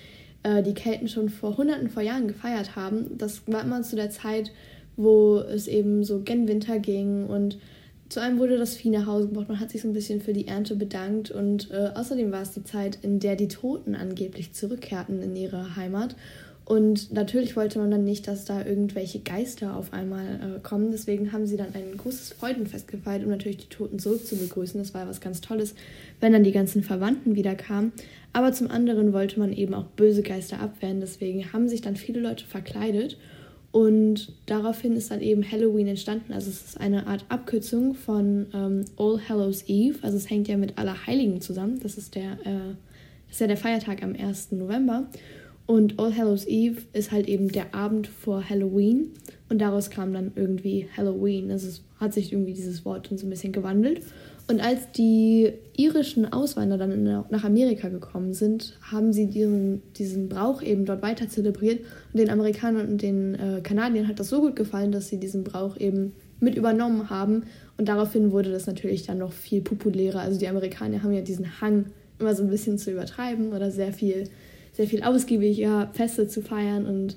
äh, 0.43 0.65
die 0.65 0.75
Kelten 0.75 1.07
schon 1.07 1.29
vor 1.29 1.57
hunderten 1.57 1.89
vor 1.89 2.03
Jahren 2.03 2.27
gefeiert 2.27 2.75
haben. 2.75 3.19
Das 3.19 3.43
war 3.47 3.63
immer 3.63 3.83
zu 3.83 3.95
der 3.95 4.11
Zeit, 4.11 4.51
wo 4.97 5.39
es 5.39 5.69
eben 5.69 6.05
so 6.05 6.21
gen 6.21 6.49
Winter 6.49 6.79
ging 6.79 7.27
und 7.27 7.59
zu 8.09 8.21
einem 8.21 8.39
wurde 8.39 8.57
das 8.57 8.77
Vieh 8.77 8.91
nach 8.91 9.07
Hause 9.07 9.29
gebracht, 9.29 9.49
man 9.49 9.59
hat 9.59 9.71
sich 9.71 9.83
so 9.83 9.89
ein 9.89 9.93
bisschen 9.93 10.21
für 10.21 10.33
die 10.33 10.47
Ernte 10.47 10.77
bedankt 10.77 11.33
und 11.33 11.71
äh, 11.73 11.91
außerdem 11.95 12.31
war 12.31 12.43
es 12.43 12.53
die 12.53 12.63
Zeit, 12.63 12.99
in 13.03 13.19
der 13.19 13.35
die 13.35 13.49
Toten 13.49 13.97
angeblich 13.97 14.53
zurückkehrten 14.53 15.21
in 15.23 15.35
ihre 15.35 15.75
Heimat 15.75 16.15
Und 16.67 17.13
natürlich 17.13 17.55
wollte 17.55 17.79
man 17.79 17.93
dann 17.93 18.03
nicht, 18.03 18.27
dass 18.27 18.45
da 18.45 18.65
irgendwelche 18.65 19.21
Geister 19.21 19.77
auf 19.77 19.93
einmal 19.93 20.25
äh, 20.57 20.61
kommen. 20.61 20.91
Deswegen 20.91 21.31
haben 21.31 21.47
sie 21.47 21.57
dann 21.57 21.75
ein 21.75 21.97
großes 21.97 22.33
Freudenfest 22.33 22.89
gefeiert, 22.89 23.23
um 23.23 23.31
natürlich 23.31 23.59
die 23.59 23.69
Toten 23.69 24.01
zurück 24.01 24.27
zu 24.27 24.37
begrüßen. 24.37 24.81
Das 24.81 24.93
war 24.93 25.07
was 25.09 25.21
ganz 25.21 25.41
Tolles, 25.41 25.77
wenn 26.19 26.33
dann 26.33 26.43
die 26.43 26.51
ganzen 26.51 26.83
Verwandten 26.83 27.37
wieder 27.37 27.55
kamen. 27.55 27.93
Aber 28.33 28.53
zum 28.53 28.69
anderen 28.69 29.13
wollte 29.13 29.39
man 29.39 29.53
eben 29.53 29.75
auch 29.75 29.85
böse 29.85 30.23
Geister 30.23 30.61
abwehren. 30.61 31.01
Deswegen 31.01 31.53
haben 31.53 31.69
sich 31.69 31.83
dann 31.83 31.95
viele 31.95 32.19
Leute 32.19 32.45
verkleidet. 32.45 33.17
Und 33.77 34.33
daraufhin 34.47 34.97
ist 34.97 35.11
dann 35.11 35.21
eben 35.21 35.53
Halloween 35.53 35.89
entstanden. 35.89 36.33
Also 36.33 36.49
es 36.49 36.65
ist 36.65 36.81
eine 36.81 37.07
Art 37.07 37.27
Abkürzung 37.29 37.93
von 37.93 38.47
ähm, 38.55 38.87
All 38.97 39.21
Hallows 39.29 39.65
Eve. 39.67 39.99
Also 40.01 40.17
es 40.17 40.31
hängt 40.31 40.49
ja 40.49 40.57
mit 40.57 40.79
Allerheiligen 40.79 41.43
zusammen. 41.43 41.79
Das 41.81 41.99
ist 41.99 42.15
der, 42.15 42.39
äh, 42.47 42.75
ist 43.31 43.39
ja 43.39 43.47
der 43.47 43.59
Feiertag 43.59 44.03
am 44.03 44.15
1. 44.15 44.53
November. 44.53 45.09
Und 45.67 46.01
All 46.01 46.17
Hallows 46.17 46.47
Eve 46.47 46.81
ist 46.95 47.13
halt 47.13 47.29
eben 47.29 47.53
der 47.53 47.75
Abend 47.75 48.07
vor 48.07 48.49
Halloween. 48.49 49.11
Und 49.51 49.59
daraus 49.59 49.91
kam 49.91 50.15
dann 50.15 50.33
irgendwie 50.37 50.89
Halloween. 50.97 51.51
Also 51.51 51.69
es 51.69 51.83
hat 52.01 52.15
sich 52.15 52.33
irgendwie 52.33 52.55
dieses 52.55 52.87
Wort 52.87 53.11
dann 53.11 53.19
so 53.19 53.27
ein 53.27 53.31
bisschen 53.31 53.53
gewandelt. 53.53 54.01
Und 54.49 54.61
als 54.61 54.93
die 54.93 55.53
irischen 55.77 56.33
Auswanderer 56.33 56.87
dann 56.87 57.25
nach 57.31 57.45
Amerika 57.45 57.89
gekommen 57.89 58.33
sind, 58.33 58.79
haben 58.81 59.13
sie 59.13 59.27
diesen, 59.27 59.83
diesen 59.95 60.29
Brauch 60.29 60.63
eben 60.63 60.85
dort 60.85 61.03
weiter 61.03 61.29
zelebriert. 61.29 61.81
Und 62.13 62.21
den 62.21 62.31
Amerikanern 62.31 62.89
und 62.89 63.03
den 63.03 63.35
äh, 63.35 63.61
Kanadiern 63.61 64.07
hat 64.07 64.21
das 64.21 64.29
so 64.29 64.41
gut 64.41 64.55
gefallen, 64.55 64.93
dass 64.93 65.09
sie 65.09 65.19
diesen 65.19 65.43
Brauch 65.43 65.77
eben 65.79 66.13
mit 66.39 66.55
übernommen 66.55 67.11
haben. 67.11 67.43
Und 67.77 67.89
daraufhin 67.89 68.31
wurde 68.31 68.53
das 68.53 68.67
natürlich 68.67 69.05
dann 69.05 69.19
noch 69.19 69.33
viel 69.33 69.63
populärer. 69.63 70.21
Also 70.21 70.39
die 70.39 70.49
Amerikaner 70.49 71.03
haben 71.03 71.13
ja 71.13 71.23
diesen 71.23 71.61
Hang, 71.61 71.87
immer 72.19 72.35
so 72.35 72.45
ein 72.45 72.51
bisschen 72.51 72.79
zu 72.79 72.93
übertreiben 72.93 73.53
oder 73.53 73.71
sehr 73.71 73.93
viel 73.93 74.29
sehr 74.77 74.87
viel 74.87 75.03
ausgiebiger 75.03 75.89
Feste 75.95 76.29
zu 76.29 76.43
feiern 76.43 76.85
und 76.85 77.17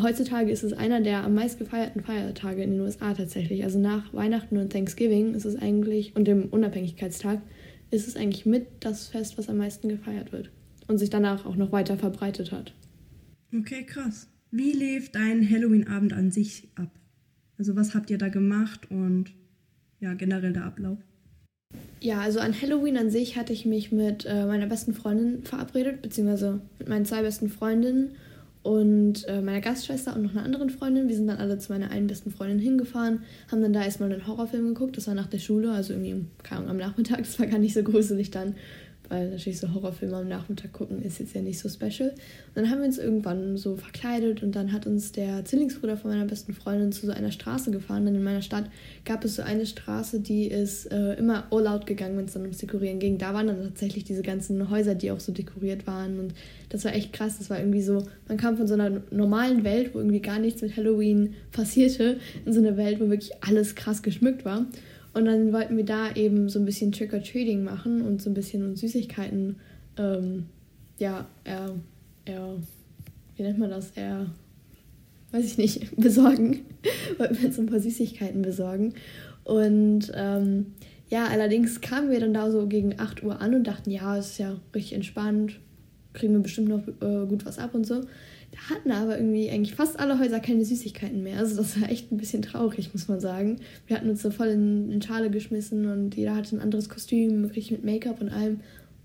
heutzutage 0.00 0.50
ist 0.50 0.62
es 0.62 0.72
einer 0.72 1.00
der 1.00 1.24
am 1.24 1.34
meist 1.34 1.58
gefeierten 1.58 2.02
Feiertage 2.02 2.62
in 2.62 2.72
den 2.72 2.80
USA 2.80 3.12
tatsächlich. 3.14 3.64
Also 3.64 3.78
nach 3.78 4.14
Weihnachten 4.14 4.56
und 4.56 4.72
Thanksgiving 4.72 5.34
ist 5.34 5.44
es 5.44 5.56
eigentlich 5.56 6.14
und 6.16 6.26
dem 6.26 6.46
Unabhängigkeitstag 6.46 7.42
ist 7.90 8.08
es 8.08 8.16
eigentlich 8.16 8.46
mit 8.46 8.66
das 8.80 9.08
Fest, 9.08 9.36
was 9.36 9.48
am 9.48 9.58
meisten 9.58 9.88
gefeiert 9.88 10.32
wird 10.32 10.50
und 10.88 10.98
sich 10.98 11.10
danach 11.10 11.44
auch 11.44 11.56
noch 11.56 11.72
weiter 11.72 11.96
verbreitet 11.96 12.52
hat. 12.52 12.74
Okay, 13.54 13.84
krass. 13.84 14.28
Wie 14.50 14.72
lief 14.72 15.10
dein 15.10 15.48
Halloween-Abend 15.48 16.12
an 16.12 16.30
sich 16.30 16.68
ab? 16.74 16.90
Also 17.58 17.76
was 17.76 17.94
habt 17.94 18.10
ihr 18.10 18.18
da 18.18 18.28
gemacht 18.28 18.90
und 18.90 19.32
ja, 20.00 20.14
generell 20.14 20.52
der 20.52 20.64
Ablauf? 20.64 20.98
Ja, 22.00 22.20
also 22.20 22.40
an 22.40 22.54
Halloween 22.60 22.96
an 22.96 23.10
sich 23.10 23.36
hatte 23.36 23.52
ich 23.52 23.64
mich 23.64 23.92
mit 23.92 24.26
äh, 24.26 24.46
meiner 24.46 24.66
besten 24.66 24.92
Freundin 24.92 25.44
verabredet, 25.44 26.02
beziehungsweise 26.02 26.60
mit 26.78 26.88
meinen 26.88 27.04
zwei 27.04 27.22
besten 27.22 27.48
Freundinnen 27.48 28.12
und 28.62 29.26
äh, 29.26 29.42
meiner 29.42 29.60
Gastschwester 29.60 30.14
und 30.14 30.22
noch 30.22 30.32
einer 30.32 30.44
anderen 30.44 30.70
Freundin. 30.70 31.08
Wir 31.08 31.16
sind 31.16 31.26
dann 31.26 31.38
alle 31.38 31.58
zu 31.58 31.72
meiner 31.72 31.90
einen 31.90 32.06
besten 32.06 32.30
Freundin 32.30 32.58
hingefahren, 32.58 33.22
haben 33.50 33.60
dann 33.60 33.72
da 33.72 33.82
erstmal 33.82 34.12
einen 34.12 34.26
Horrorfilm 34.26 34.68
geguckt. 34.68 34.96
Das 34.96 35.08
war 35.08 35.14
nach 35.14 35.26
der 35.26 35.38
Schule, 35.38 35.72
also 35.72 35.92
irgendwie 35.92 36.24
keine 36.42 36.60
Ahnung, 36.60 36.70
am 36.70 36.76
Nachmittag. 36.76 37.18
Das 37.18 37.38
war 37.38 37.46
gar 37.46 37.58
nicht 37.58 37.74
so 37.74 37.82
gruselig 37.82 38.30
dann 38.30 38.54
weil 39.12 39.28
natürlich 39.28 39.60
so 39.60 39.74
Horrorfilme 39.74 40.16
am 40.16 40.28
Nachmittag 40.28 40.72
gucken 40.72 41.02
ist 41.02 41.18
jetzt 41.18 41.34
ja 41.34 41.42
nicht 41.42 41.58
so 41.58 41.68
special. 41.68 42.08
Und 42.08 42.56
dann 42.56 42.70
haben 42.70 42.78
wir 42.78 42.86
uns 42.86 42.96
irgendwann 42.96 43.58
so 43.58 43.76
verkleidet 43.76 44.42
und 44.42 44.56
dann 44.56 44.72
hat 44.72 44.86
uns 44.86 45.12
der 45.12 45.44
Zwillingsbruder 45.44 45.98
von 45.98 46.12
meiner 46.12 46.24
besten 46.24 46.54
Freundin 46.54 46.92
zu 46.92 47.04
so 47.04 47.12
einer 47.12 47.30
Straße 47.30 47.70
gefahren. 47.70 48.06
Denn 48.06 48.14
in 48.14 48.24
meiner 48.24 48.40
Stadt 48.40 48.70
gab 49.04 49.22
es 49.22 49.36
so 49.36 49.42
eine 49.42 49.66
Straße, 49.66 50.20
die 50.20 50.46
ist 50.46 50.90
äh, 50.90 51.12
immer 51.16 51.44
all 51.50 51.66
out 51.66 51.84
gegangen, 51.84 52.16
wenn 52.16 52.24
es 52.24 52.32
dann 52.32 52.42
ums 52.42 52.56
Dekorieren 52.56 53.00
ging. 53.00 53.18
Da 53.18 53.34
waren 53.34 53.48
dann 53.48 53.62
tatsächlich 53.62 54.04
diese 54.04 54.22
ganzen 54.22 54.70
Häuser, 54.70 54.94
die 54.94 55.10
auch 55.10 55.20
so 55.20 55.30
dekoriert 55.30 55.86
waren 55.86 56.18
und 56.18 56.32
das 56.70 56.86
war 56.86 56.94
echt 56.94 57.12
krass. 57.12 57.36
Das 57.36 57.50
war 57.50 57.58
irgendwie 57.58 57.82
so, 57.82 58.06
man 58.28 58.38
kam 58.38 58.56
von 58.56 58.66
so 58.66 58.72
einer 58.72 59.02
normalen 59.10 59.62
Welt, 59.62 59.94
wo 59.94 59.98
irgendwie 59.98 60.22
gar 60.22 60.38
nichts 60.38 60.62
mit 60.62 60.74
Halloween 60.74 61.34
passierte, 61.52 62.18
in 62.46 62.54
so 62.54 62.60
eine 62.60 62.78
Welt, 62.78 62.98
wo 62.98 63.10
wirklich 63.10 63.32
alles 63.42 63.74
krass 63.74 64.02
geschmückt 64.02 64.46
war. 64.46 64.64
Und 65.14 65.26
dann 65.26 65.52
wollten 65.52 65.76
wir 65.76 65.84
da 65.84 66.12
eben 66.14 66.48
so 66.48 66.58
ein 66.58 66.64
bisschen 66.64 66.92
Trick-or-Treating 66.92 67.62
machen 67.62 68.02
und 68.02 68.22
so 68.22 68.30
ein 68.30 68.34
bisschen 68.34 68.64
uns 68.64 68.80
Süßigkeiten, 68.80 69.56
ähm, 69.98 70.46
ja, 70.98 71.26
er, 71.44 71.74
er, 72.24 72.56
wie 73.36 73.42
nennt 73.42 73.58
man 73.58 73.70
das? 73.70 73.92
Er, 73.94 74.26
weiß 75.32 75.44
ich 75.44 75.58
nicht, 75.58 75.96
besorgen. 75.96 76.60
wollten 77.18 77.38
wir 77.38 77.46
uns 77.46 77.58
ein 77.58 77.66
paar 77.66 77.80
Süßigkeiten 77.80 78.42
besorgen. 78.42 78.94
Und 79.44 80.12
ähm, 80.14 80.66
ja, 81.10 81.26
allerdings 81.26 81.80
kamen 81.80 82.10
wir 82.10 82.20
dann 82.20 82.32
da 82.32 82.50
so 82.50 82.66
gegen 82.66 82.98
8 82.98 83.22
Uhr 83.22 83.40
an 83.40 83.54
und 83.54 83.66
dachten, 83.66 83.90
ja, 83.90 84.16
es 84.16 84.30
ist 84.30 84.38
ja 84.38 84.56
richtig 84.74 84.94
entspannt, 84.94 85.60
kriegen 86.14 86.32
wir 86.32 86.40
bestimmt 86.40 86.68
noch 86.68 86.86
äh, 86.88 87.26
gut 87.26 87.44
was 87.44 87.58
ab 87.58 87.74
und 87.74 87.86
so. 87.86 88.02
Da 88.52 88.74
hatten 88.74 88.92
aber 88.92 89.16
irgendwie 89.16 89.50
eigentlich 89.50 89.74
fast 89.74 89.98
alle 89.98 90.18
Häuser 90.18 90.38
keine 90.38 90.64
Süßigkeiten 90.64 91.22
mehr. 91.22 91.38
Also 91.38 91.56
das 91.56 91.80
war 91.80 91.90
echt 91.90 92.12
ein 92.12 92.18
bisschen 92.18 92.42
traurig, 92.42 92.92
muss 92.92 93.08
man 93.08 93.18
sagen. 93.18 93.60
Wir 93.86 93.96
hatten 93.96 94.10
uns 94.10 94.22
so 94.22 94.30
voll 94.30 94.48
in, 94.48 94.90
in 94.92 95.00
Schale 95.00 95.30
geschmissen 95.30 95.90
und 95.90 96.14
jeder 96.16 96.36
hatte 96.36 96.56
ein 96.56 96.60
anderes 96.60 96.88
Kostüm, 96.90 97.42
wirklich 97.42 97.70
mit 97.70 97.82
Make-up 97.82 98.20
und 98.20 98.28
allem. 98.28 98.60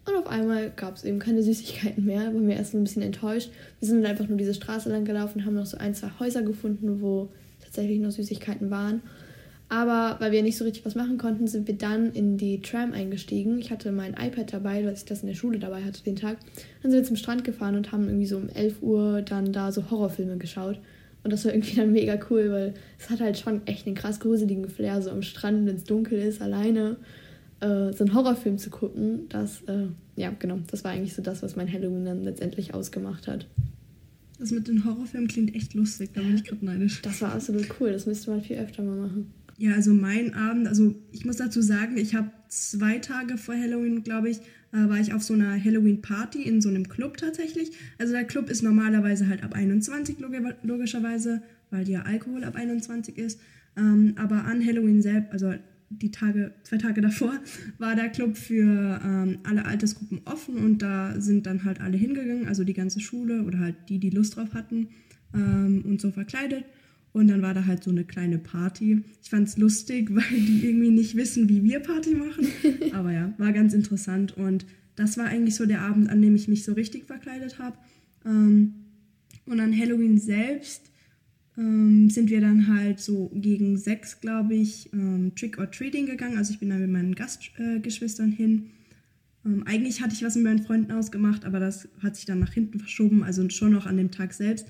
Und 0.05 0.15
auf 0.15 0.27
einmal 0.27 0.71
gab 0.75 0.95
es 0.95 1.03
eben 1.05 1.19
keine 1.19 1.43
Süßigkeiten 1.43 2.05
mehr. 2.05 2.25
Waren 2.25 2.47
wir 2.47 2.55
erst 2.55 2.73
ein 2.73 2.83
bisschen 2.83 3.01
enttäuscht. 3.01 3.49
Wir 3.79 3.87
sind 3.87 4.01
dann 4.01 4.11
einfach 4.11 4.27
nur 4.27 4.37
diese 4.37 4.53
Straße 4.53 4.89
lang 4.89 5.05
gelaufen, 5.05 5.45
haben 5.45 5.55
noch 5.55 5.65
so 5.65 5.77
ein, 5.77 5.95
zwei 5.95 6.11
Häuser 6.19 6.43
gefunden, 6.43 7.01
wo 7.01 7.29
tatsächlich 7.63 7.99
noch 7.99 8.11
Süßigkeiten 8.11 8.69
waren. 8.69 9.01
Aber 9.69 10.15
weil 10.19 10.31
wir 10.31 10.43
nicht 10.43 10.57
so 10.57 10.63
richtig 10.63 10.85
was 10.85 10.95
machen 10.95 11.17
konnten, 11.17 11.47
sind 11.47 11.67
wir 11.67 11.77
dann 11.77 12.13
in 12.13 12.37
die 12.37 12.61
Tram 12.61 12.93
eingestiegen. 12.93 13.59
Ich 13.59 13.69
hatte 13.69 13.91
mein 13.91 14.13
iPad 14.13 14.53
dabei, 14.53 14.85
weil 14.85 14.93
ich 14.93 15.03
das 15.03 15.21
in 15.21 15.27
der 15.27 15.35
Schule 15.35 15.59
dabei 15.59 15.83
hatte 15.83 16.03
den 16.03 16.15
Tag. 16.15 16.37
Dann 16.81 16.91
sind 16.91 17.01
wir 17.01 17.07
zum 17.07 17.17
Strand 17.17 17.43
gefahren 17.43 17.75
und 17.75 17.91
haben 17.91 18.05
irgendwie 18.05 18.27
so 18.27 18.37
um 18.37 18.47
11 18.47 18.81
Uhr 18.81 19.21
dann 19.21 19.51
da 19.51 19.71
so 19.73 19.91
Horrorfilme 19.91 20.37
geschaut. 20.37 20.79
Und 21.23 21.33
das 21.33 21.43
war 21.43 21.53
irgendwie 21.53 21.75
dann 21.75 21.91
mega 21.91 22.17
cool, 22.29 22.49
weil 22.51 22.73
es 22.97 23.09
hat 23.09 23.19
halt 23.19 23.37
schon 23.37 23.67
echt 23.67 23.85
einen 23.85 23.95
krass 23.95 24.21
gruseligen 24.21 24.69
Flair, 24.69 25.01
so 25.01 25.09
am 25.09 25.21
Strand, 25.21 25.65
wenn 25.65 25.75
es 25.75 25.83
dunkel 25.83 26.19
ist, 26.19 26.41
alleine 26.41 26.95
äh, 27.59 27.91
so 27.91 28.05
einen 28.05 28.13
Horrorfilm 28.13 28.57
zu 28.57 28.69
gucken. 28.69 29.27
Das, 29.27 29.63
äh, 29.63 29.87
ja, 30.15 30.31
genau, 30.39 30.59
das 30.71 30.85
war 30.85 30.91
eigentlich 30.91 31.13
so 31.13 31.21
das, 31.21 31.43
was 31.43 31.57
mein 31.57 31.71
Halloween 31.71 32.05
dann 32.05 32.23
letztendlich 32.23 32.73
ausgemacht 32.73 33.27
hat. 33.27 33.45
Das 34.39 34.51
mit 34.51 34.69
den 34.69 34.85
Horrorfilmen 34.85 35.27
klingt 35.27 35.55
echt 35.55 35.73
lustig, 35.73 36.11
da 36.13 36.21
bin 36.21 36.35
ich 36.35 36.45
gerade 36.45 36.63
neidisch. 36.63 37.01
Das 37.01 37.21
war 37.21 37.33
absolut 37.33 37.67
cool, 37.79 37.91
das 37.91 38.05
müsste 38.05 38.29
man 38.31 38.41
viel 38.41 38.57
öfter 38.57 38.83
mal 38.83 38.95
machen. 38.95 39.33
Ja, 39.57 39.73
also 39.73 39.93
mein 39.93 40.35
Abend, 40.35 40.67
also 40.67 40.93
ich 41.11 41.25
muss 41.25 41.37
dazu 41.37 41.61
sagen, 41.61 41.97
ich 41.97 42.13
habe 42.13 42.31
zwei 42.47 42.99
Tage 42.99 43.37
vor 43.37 43.55
Halloween, 43.55 44.03
glaube 44.03 44.29
ich, 44.29 44.37
äh, 44.71 44.87
war 44.87 44.99
ich 44.99 45.13
auf 45.13 45.23
so 45.23 45.33
einer 45.33 45.61
Halloween-Party 45.63 46.43
in 46.43 46.61
so 46.61 46.69
einem 46.69 46.87
Club 46.87 47.17
tatsächlich. 47.17 47.71
Also 47.97 48.13
der 48.13 48.25
Club 48.25 48.49
ist 48.49 48.61
normalerweise 48.61 49.27
halt 49.27 49.43
ab 49.43 49.53
21 49.53 50.19
log 50.19 50.33
logischerweise, 50.61 51.41
weil 51.71 51.89
ja 51.89 52.03
Alkohol 52.03 52.43
ab 52.43 52.55
21 52.55 53.17
ist. 53.17 53.39
Ähm, 53.75 54.13
aber 54.17 54.45
an 54.45 54.63
Halloween 54.63 55.01
selbst, 55.01 55.31
also 55.31 55.53
die 55.89 56.11
Tage, 56.11 56.53
zwei 56.63 56.77
Tage 56.77 57.01
davor, 57.09 57.33
war 57.79 57.95
der 57.95 58.09
Club 58.09 58.37
für 58.37 59.01
ähm, 59.03 59.39
alle 59.43 59.65
Altersgruppen 59.65 60.21
offen 60.25 60.57
und 60.57 60.83
da 60.83 61.19
sind 61.19 61.47
dann 61.47 61.63
halt 61.63 61.81
alle 61.81 61.97
hingegangen, 61.97 62.47
also 62.47 62.63
die 62.63 62.73
ganze 62.73 62.99
Schule 62.99 63.43
oder 63.43 63.59
halt 63.59 63.75
die, 63.89 63.99
die 63.99 64.11
Lust 64.11 64.35
drauf 64.35 64.53
hatten 64.53 64.89
ähm, 65.33 65.83
und 65.85 65.99
so 65.99 66.11
verkleidet. 66.11 66.65
Und 67.17 67.29
dann 67.29 67.41
war 67.41 67.55
da 67.55 67.65
halt 67.65 67.83
so 67.83 67.89
eine 67.89 68.03
kleine 68.03 68.37
Party. 68.37 69.01
Ich 69.23 69.31
fand 69.31 69.47
es 69.47 69.57
lustig, 69.57 70.09
weil 70.13 70.39
die 70.39 70.67
irgendwie 70.67 70.91
nicht 70.91 71.15
wissen, 71.15 71.49
wie 71.49 71.63
wir 71.63 71.79
Party 71.79 72.13
machen. 72.13 72.45
Aber 72.93 73.11
ja, 73.11 73.33
war 73.39 73.51
ganz 73.53 73.73
interessant. 73.73 74.37
Und 74.37 74.67
das 74.95 75.17
war 75.17 75.25
eigentlich 75.25 75.55
so 75.55 75.65
der 75.65 75.81
Abend, 75.81 76.11
an 76.11 76.21
dem 76.21 76.35
ich 76.35 76.47
mich 76.47 76.63
so 76.63 76.73
richtig 76.73 77.05
verkleidet 77.05 77.57
habe. 77.57 77.75
Ähm, 78.23 78.75
und 79.47 79.59
an 79.59 79.75
Halloween 79.75 80.19
selbst 80.19 80.91
ähm, 81.57 82.11
sind 82.11 82.29
wir 82.29 82.39
dann 82.39 82.67
halt 82.67 82.99
so 82.99 83.31
gegen 83.33 83.77
sechs, 83.77 84.21
glaube 84.21 84.53
ich, 84.53 84.93
ähm, 84.93 85.31
Trick 85.35 85.57
or 85.57 85.71
Treating 85.71 86.05
gegangen. 86.05 86.37
Also 86.37 86.53
ich 86.53 86.59
bin 86.59 86.69
dann 86.69 86.81
mit 86.81 86.91
meinen 86.91 87.15
Gastgeschwistern 87.15 88.31
hin. 88.31 88.67
eigentlich 89.65 90.03
hatte 90.03 90.13
ich 90.13 90.23
was 90.23 90.35
mit 90.35 90.43
meinen 90.43 90.63
Freunden 90.63 90.91
ausgemacht, 90.91 91.45
aber 91.45 91.59
das 91.59 91.87
hat 92.03 92.15
sich 92.15 92.25
dann 92.25 92.39
nach 92.39 92.53
hinten 92.53 92.79
verschoben, 92.79 93.23
also 93.23 93.49
schon 93.49 93.71
noch 93.71 93.87
an 93.87 93.97
dem 93.97 94.11
Tag 94.11 94.33
selbst. 94.33 94.67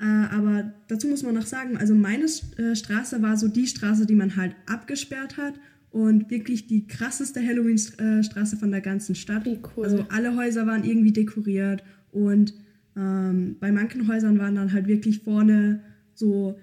Äh, 0.00 0.04
aber 0.04 0.72
dazu 0.86 1.08
muss 1.08 1.22
man 1.22 1.34
noch 1.34 1.46
sagen, 1.46 1.76
also 1.76 1.94
meine 1.94 2.24
äh, 2.24 2.74
Straße 2.74 3.20
war 3.20 3.36
so 3.36 3.48
die 3.48 3.66
Straße, 3.66 4.06
die 4.06 4.14
man 4.14 4.36
halt 4.36 4.54
abgesperrt 4.66 5.36
hat 5.36 5.54
und 5.90 6.30
wirklich 6.30 6.66
die 6.66 6.86
krasseste 6.86 7.44
Halloween-Straße 7.44 8.56
von 8.56 8.70
der 8.70 8.80
ganzen 8.80 9.14
Stadt. 9.14 9.46
Cool. 9.46 9.84
Also 9.84 10.06
alle 10.10 10.36
Häuser 10.36 10.66
waren 10.66 10.84
irgendwie 10.84 11.12
dekoriert 11.12 11.82
und 12.12 12.54
ähm, 12.96 13.56
bei 13.58 13.72
manchen 13.72 14.06
Häusern 14.08 14.38
waren 14.38 14.54
dann 14.54 14.72
halt 14.72 14.86
wirklich 14.86 15.20
vorne 15.20 15.80
so, 16.14 16.58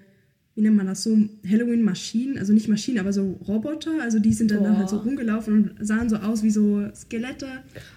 wie 0.54 0.62
nennt 0.62 0.76
man 0.76 0.86
das, 0.86 1.02
so 1.02 1.18
Halloween-Maschinen, 1.46 2.38
also 2.38 2.52
nicht 2.52 2.68
Maschinen, 2.68 2.98
aber 2.98 3.12
so 3.12 3.32
Roboter, 3.46 4.00
also 4.00 4.18
die 4.18 4.32
sind 4.32 4.50
dann, 4.50 4.62
dann 4.62 4.78
halt 4.78 4.88
so 4.88 4.98
rumgelaufen 4.98 5.54
und 5.54 5.86
sahen 5.86 6.08
so 6.08 6.16
aus 6.16 6.42
wie 6.42 6.50
so 6.50 6.88
Skelette. 6.94 7.48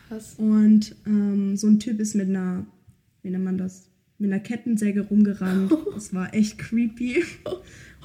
Krass. 0.09 0.35
Und 0.37 0.95
ähm, 1.05 1.55
so 1.55 1.67
ein 1.67 1.79
Typ 1.79 1.99
ist 1.99 2.15
mit 2.15 2.27
einer, 2.27 2.65
wie 3.23 3.29
nennt 3.29 3.45
man 3.45 3.57
das, 3.57 3.88
mit 4.19 4.31
einer 4.31 4.39
Kettensäge 4.41 5.01
rumgerannt. 5.01 5.71
Das 5.93 6.13
war 6.13 6.33
echt 6.33 6.57
creepy. 6.59 7.23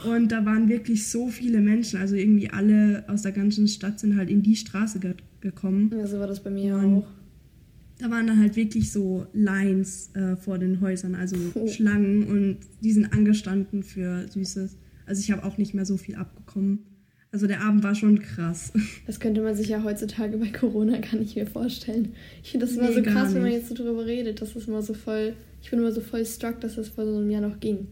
Und 0.08 0.32
da 0.32 0.44
waren 0.44 0.68
wirklich 0.68 1.06
so 1.08 1.28
viele 1.28 1.60
Menschen. 1.60 2.00
Also 2.00 2.14
irgendwie 2.16 2.50
alle 2.50 3.04
aus 3.08 3.22
der 3.22 3.32
ganzen 3.32 3.68
Stadt 3.68 4.00
sind 4.00 4.16
halt 4.16 4.30
in 4.30 4.42
die 4.42 4.56
Straße 4.56 4.98
ge 5.00 5.14
gekommen. 5.40 5.90
Ja, 5.92 6.06
so 6.06 6.18
war 6.18 6.26
das 6.26 6.42
bei 6.42 6.50
mir 6.50 6.74
Und, 6.76 6.94
auch. 6.98 7.06
da 7.98 8.10
waren 8.10 8.26
dann 8.26 8.38
halt 8.40 8.56
wirklich 8.56 8.90
so 8.90 9.26
Lines 9.34 10.10
äh, 10.14 10.36
vor 10.36 10.58
den 10.58 10.80
Häusern, 10.80 11.14
also 11.14 11.36
Oh. 11.54 11.66
Schlangen 11.68 12.24
und 12.24 12.56
die 12.82 12.92
sind 12.92 13.12
angestanden 13.12 13.82
für 13.82 14.26
Süßes. 14.28 14.76
Also 15.06 15.20
ich 15.20 15.30
habe 15.30 15.44
auch 15.44 15.58
nicht 15.58 15.74
mehr 15.74 15.84
so 15.84 15.96
viel 15.98 16.14
abbekommen. 16.14 16.78
Also 17.34 17.48
der 17.48 17.62
Abend 17.62 17.82
war 17.82 17.96
schon 17.96 18.20
krass. 18.20 18.72
Das 19.08 19.18
könnte 19.18 19.40
man 19.42 19.56
sich 19.56 19.68
ja 19.68 19.82
heutzutage 19.82 20.36
bei 20.38 20.50
Corona 20.50 20.98
gar 20.98 21.16
nicht 21.16 21.34
mehr 21.34 21.48
vorstellen. 21.48 22.14
Ich 22.44 22.52
finde 22.52 22.66
das 22.66 22.76
immer 22.76 22.88
Nee, 22.88 22.94
so 22.94 23.02
krass, 23.02 23.34
wenn 23.34 23.42
man 23.42 23.50
jetzt 23.50 23.68
so 23.70 23.74
drüber 23.74 24.06
redet. 24.06 24.40
Das 24.40 24.54
ist 24.54 24.68
immer 24.68 24.82
so 24.82 24.94
voll. 24.94 25.32
Ich 25.60 25.68
bin 25.68 25.80
immer 25.80 25.90
so 25.90 26.00
voll 26.00 26.24
struck, 26.24 26.60
dass 26.60 26.76
das 26.76 26.90
vor 26.90 27.04
so 27.04 27.16
einem 27.16 27.28
Jahr 27.28 27.40
noch 27.40 27.58
ging. 27.58 27.88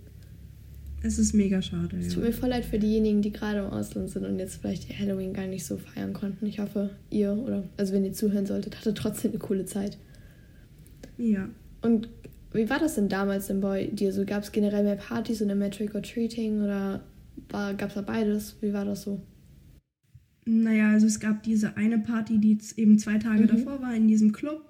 Es 1.02 1.18
ist 1.18 1.32
mega 1.34 1.60
schade. 1.60 1.96
Es 1.98 2.06
Ja. 2.06 2.14
tut 2.14 2.22
mir 2.22 2.32
voll 2.32 2.50
leid 2.50 2.64
für 2.64 2.78
diejenigen, 2.78 3.20
die 3.20 3.32
gerade 3.32 3.58
im 3.58 3.64
Ausland 3.66 4.10
sind 4.10 4.24
und 4.24 4.38
jetzt 4.38 4.60
vielleicht 4.60 4.88
ihr 4.88 4.96
Halloween 4.96 5.32
gar 5.32 5.48
nicht 5.48 5.66
so 5.66 5.76
feiern 5.76 6.12
konnten. 6.12 6.46
Ich 6.46 6.60
hoffe, 6.60 6.90
ihr 7.10 7.32
oder 7.32 7.64
also 7.76 7.92
wenn 7.94 8.04
ihr 8.04 8.12
zuhören 8.12 8.46
solltet, 8.46 8.78
hattet 8.78 8.96
trotzdem 8.96 9.32
eine 9.32 9.40
coole 9.40 9.64
Zeit. 9.64 9.98
ja. 11.18 11.48
Und 11.80 12.08
wie 12.52 12.70
war 12.70 12.78
das 12.78 12.94
denn 12.94 13.08
damals 13.08 13.48
denn 13.48 13.60
bei 13.60 13.86
dir? 13.86 14.12
So 14.12 14.24
gab 14.24 14.44
es 14.44 14.52
generell 14.52 14.84
mehr 14.84 14.94
Partys 14.94 15.42
und 15.42 15.58
mehr 15.58 15.70
Trick 15.72 15.96
or 15.96 16.02
Treating 16.02 16.62
oder 16.62 17.00
gab 17.50 17.88
es 17.88 17.94
da 17.94 18.02
beides? 18.02 18.56
Wie 18.60 18.72
war 18.72 18.84
das 18.84 19.02
so? 19.02 19.20
Naja, 20.44 20.90
also 20.90 21.06
es 21.06 21.20
gab 21.20 21.42
diese 21.42 21.76
eine 21.76 21.98
Party, 21.98 22.38
die 22.38 22.58
eben 22.76 22.98
zwei 22.98 23.18
Tage 23.18 23.44
Mhm. 23.44 23.48
davor 23.48 23.80
war 23.82 23.94
in 23.94 24.08
diesem 24.08 24.32
Club. 24.32 24.64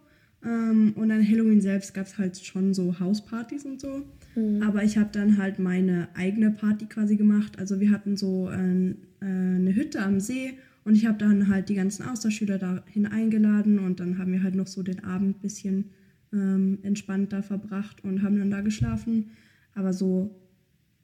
Ähm, 0.45 0.93
und 0.97 1.11
an 1.11 1.27
Halloween 1.27 1.61
selbst 1.61 1.95
gab 1.95 2.07
es 2.07 2.19
halt 2.19 2.37
schon 2.39 2.75
so 2.75 2.99
Hauspartys 2.99 3.65
und 3.65 3.81
so. 3.81 4.05
Mhm. 4.35 4.63
Aber 4.63 4.83
ich 4.83 4.99
habe 4.99 5.11
dann 5.13 5.39
halt 5.39 5.59
meine 5.59 6.09
eigene 6.15 6.51
Party 6.51 6.87
quasi 6.87 7.17
gemacht. 7.17 7.59
Also 7.59 7.81
wir 7.81 7.91
hatten 7.91 8.17
so 8.17 8.51
ähm, 8.51 8.97
äh, 9.21 9.25
eine 9.27 9.75
Hütte 9.75 10.03
am 10.03 10.21
See 10.21 10.55
und 10.85 10.97
ich 10.97 11.07
habe 11.07 11.19
dann 11.19 11.49
halt 11.49 11.69
die 11.69 11.75
ganzen 11.77 12.05
Austauschschüler 12.07 12.59
dahin 12.59 13.07
eingeladen 13.07 13.79
und 13.79 14.01
dann 14.01 14.19
haben 14.19 14.33
wir 14.33 14.43
halt 14.43 14.55
noch 14.57 14.67
so 14.67 14.83
den 14.83 15.05
Abend 15.05 15.37
ein 15.39 15.41
bisschen 15.41 15.85
ähm, 16.33 16.79
entspannt 16.83 17.33
da 17.33 17.41
verbracht 17.43 18.03
und 18.05 18.23
haben 18.23 18.39
dann 18.39 18.51
da 18.51 18.63
geschlafen. 18.63 19.27
Aber 19.75 19.93
so, 19.93 20.35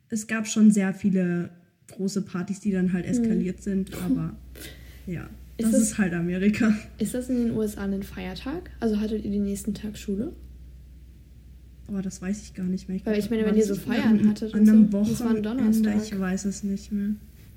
es 0.08 0.26
gab 0.26 0.46
schon 0.48 0.70
sehr 0.72 0.92
viele 0.94 1.50
große 1.92 2.22
Partys, 2.22 2.60
die 2.60 2.72
dann 2.72 2.92
halt 2.92 3.06
eskaliert 3.06 3.62
sind. 3.62 3.90
Aber 4.04 4.37
ja, 5.08 5.22
Mhm. 5.22 5.28
Ist 5.64 5.64
das 5.64 5.72
das- 5.72 5.82
ist 5.90 5.98
halt 5.98 6.14
Amerika. 6.14 6.72
Ist 6.98 7.14
das 7.14 7.28
in 7.28 7.36
den 7.48 7.56
USA 7.56 7.82
ein 7.82 8.02
Feiertag? 8.04 8.70
Also 8.78 9.00
hattet 9.00 9.24
ihr 9.24 9.30
den 9.32 9.42
nächsten 9.44 9.74
Tag 9.74 9.98
Schule? 9.98 10.32
Oh, 11.90 12.00
das 12.02 12.20
weiß 12.22 12.42
ich 12.42 12.54
gar 12.54 12.66
nicht 12.66 12.88
mehr. 12.88 13.00
Weil 13.04 13.18
ich 13.18 13.28
meine, 13.30 13.44
wenn 13.44 13.54
ihr 13.56 13.66
das 13.66 13.68
so 13.68 13.74
Feiern 13.74 14.20
an, 14.20 14.28
hattet 14.28 14.54
An 14.54 14.68
einem 14.68 14.90
so, 14.92 14.98
das 14.98 15.20
war 15.20 15.30
ein 15.30 15.44
Wochenende, 15.44 15.48
Donnerstag. 15.82 15.96
ich 16.04 16.18
weiß 16.20 16.44
es 16.44 16.62
nicht 16.62 16.92
mehr. 16.92 17.10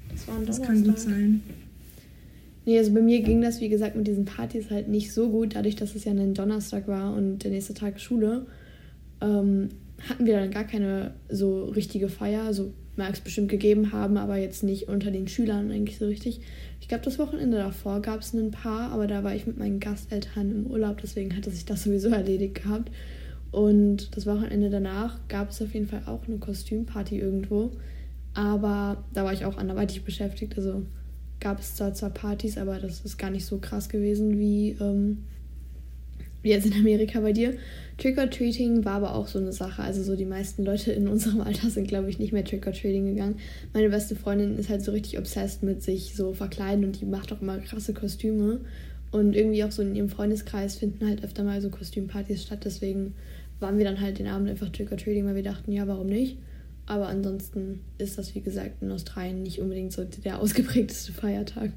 Das 0.10 0.28
war 0.28 0.36
ein 0.38 0.46
Das 0.46 0.56
Donnerstag. 0.60 0.68
kann 0.68 0.84
gut 0.84 1.00
sein. 1.00 1.42
Nee, 2.66 2.78
also 2.80 2.94
bei 2.94 3.02
mir 3.02 3.22
ging 3.22 3.42
das, 3.42 3.60
wie 3.60 3.70
gesagt, 3.70 3.96
mit 3.96 4.08
diesen 4.08 4.26
Partys 4.26 4.70
halt 4.70 4.88
nicht 4.88 5.12
so 5.14 5.30
gut, 5.30 5.56
dadurch, 5.56 5.76
dass 5.76 5.94
es 5.96 6.06
ja 6.06 6.12
ein 6.12 6.34
Donnerstag 6.34 6.88
war 6.88 7.14
und 7.14 7.40
der 7.44 7.52
nächste 7.52 7.74
Tag 7.74 8.00
Schule. 8.00 8.46
Ähm, 9.20 9.70
hatten 10.10 10.26
wir 10.26 10.40
dann 10.40 10.50
gar 10.52 10.64
keine 10.64 11.14
so 11.30 11.66
richtige 11.66 12.08
Feier. 12.10 12.44
Also 12.44 12.74
mag 12.96 13.14
es 13.14 13.22
bestimmt 13.22 13.50
gegeben 13.50 13.92
haben, 13.92 14.18
aber 14.18 14.38
jetzt 14.38 14.64
nicht 14.64 14.88
unter 14.88 15.12
den 15.12 15.28
Schülern 15.28 15.72
eigentlich 15.72 15.98
so 15.98 16.06
richtig. 16.06 16.42
Ich 16.82 16.88
glaube, 16.88 17.04
das 17.04 17.20
Wochenende 17.20 17.58
davor 17.58 18.02
gab 18.02 18.22
es 18.22 18.34
ein 18.34 18.52
paar, 18.52 18.92
aber 18.92 19.08
da 19.08 19.24
war 19.24 19.34
ich 19.34 19.48
mit 19.48 19.58
meinen 19.58 19.80
Gasteltern 19.80 20.52
im 20.52 20.68
Urlaub, 20.68 21.00
deswegen 21.02 21.36
hatte 21.36 21.52
sich 21.52 21.66
das 21.66 21.84
sowieso 21.84 22.10
erledigt 22.10 22.64
gehabt. 22.64 22.92
Und 23.52 24.16
das 24.16 24.26
Wochenende 24.26 24.70
danach 24.70 25.20
gab 25.28 25.50
es 25.52 25.62
auf 25.62 25.74
jeden 25.74 25.88
Fall 25.88 26.04
auch 26.06 26.28
eine 26.28 26.38
Kostümparty 26.38 27.20
irgendwo. 27.20 27.72
Aber 28.34 29.04
da 29.14 29.26
war 29.26 29.34
ich 29.34 29.46
auch 29.46 29.58
anderweitig 29.58 30.04
beschäftigt. 30.04 30.58
Also 30.58 30.84
gab 31.42 31.60
es 31.60 31.76
zwar 31.76 31.94
zwar 31.94 32.12
Partys, 32.12 32.58
aber 32.58 32.80
das 32.80 33.02
ist 33.02 33.18
gar 33.18 33.30
nicht 33.30 33.46
so 33.46 33.58
krass 33.58 33.90
gewesen 33.90 34.40
wie, 34.40 34.78
ähm, 34.80 35.26
wie 35.41 35.41
jetzt 36.50 36.66
in 36.66 36.74
Amerika 36.74 37.20
bei 37.20 37.34
dir. 37.34 37.56
Trick-or-Treating 37.98 38.84
war 38.84 38.94
aber 38.94 39.16
auch 39.16 39.28
so 39.28 39.38
eine 39.38 39.54
Sache. 39.54 39.84
Also 39.84 40.02
so 40.02 40.16
die 40.16 40.26
meisten 40.26 40.64
Leute 40.64 40.92
in 40.92 41.08
unserem 41.08 41.42
Alter 41.42 41.70
sind, 41.70 41.88
glaube 41.88 42.10
ich, 42.10 42.20
nicht 42.20 42.34
mehr 42.34 42.44
Trick-or-Treating 42.44 43.06
gegangen. 43.06 43.38
Meine 43.74 43.90
beste 43.90 44.16
Freundin 44.16 44.58
ist 44.58 44.70
halt 44.70 44.84
so 44.84 44.92
richtig 44.92 45.20
obsessed 45.20 45.64
mit 45.64 45.84
sich 45.84 46.16
so 46.16 46.34
verkleiden 46.34 46.84
und 46.84 47.00
die 47.00 47.06
macht 47.06 47.32
auch 47.32 47.42
immer 47.42 47.60
krasse 47.60 47.94
Kostüme. 47.94 48.62
Und 49.12 49.36
irgendwie 49.36 49.64
auch 49.64 49.72
so 49.72 49.82
in 49.82 49.94
ihrem 49.94 50.10
Freundeskreis 50.10 50.78
finden 50.78 51.06
halt 51.08 51.24
öfter 51.24 51.44
mal 51.44 51.62
so 51.62 51.70
Kostümpartys 51.70 52.44
statt. 52.44 52.62
Deswegen 52.64 53.14
waren 53.60 53.78
wir 53.78 53.86
dann 53.86 54.02
halt 54.02 54.20
den 54.20 54.28
Abend 54.28 54.50
einfach 54.50 54.70
Trick-or-Treating, 54.70 55.26
weil 55.26 55.36
wir 55.36 55.44
dachten, 55.44 55.72
ja, 55.72 55.88
warum 55.88 56.08
nicht? 56.08 56.38
Aber 56.88 57.08
ansonsten 57.08 57.82
ist 57.98 58.18
das, 58.18 58.34
wie 58.34 58.42
gesagt, 58.42 58.82
in 58.82 58.92
Australien 58.92 59.44
nicht 59.44 59.62
unbedingt 59.62 59.94
so 59.94 60.04
der 60.04 60.40
ausgeprägteste 60.40 61.14
Feiertag. 61.14 61.72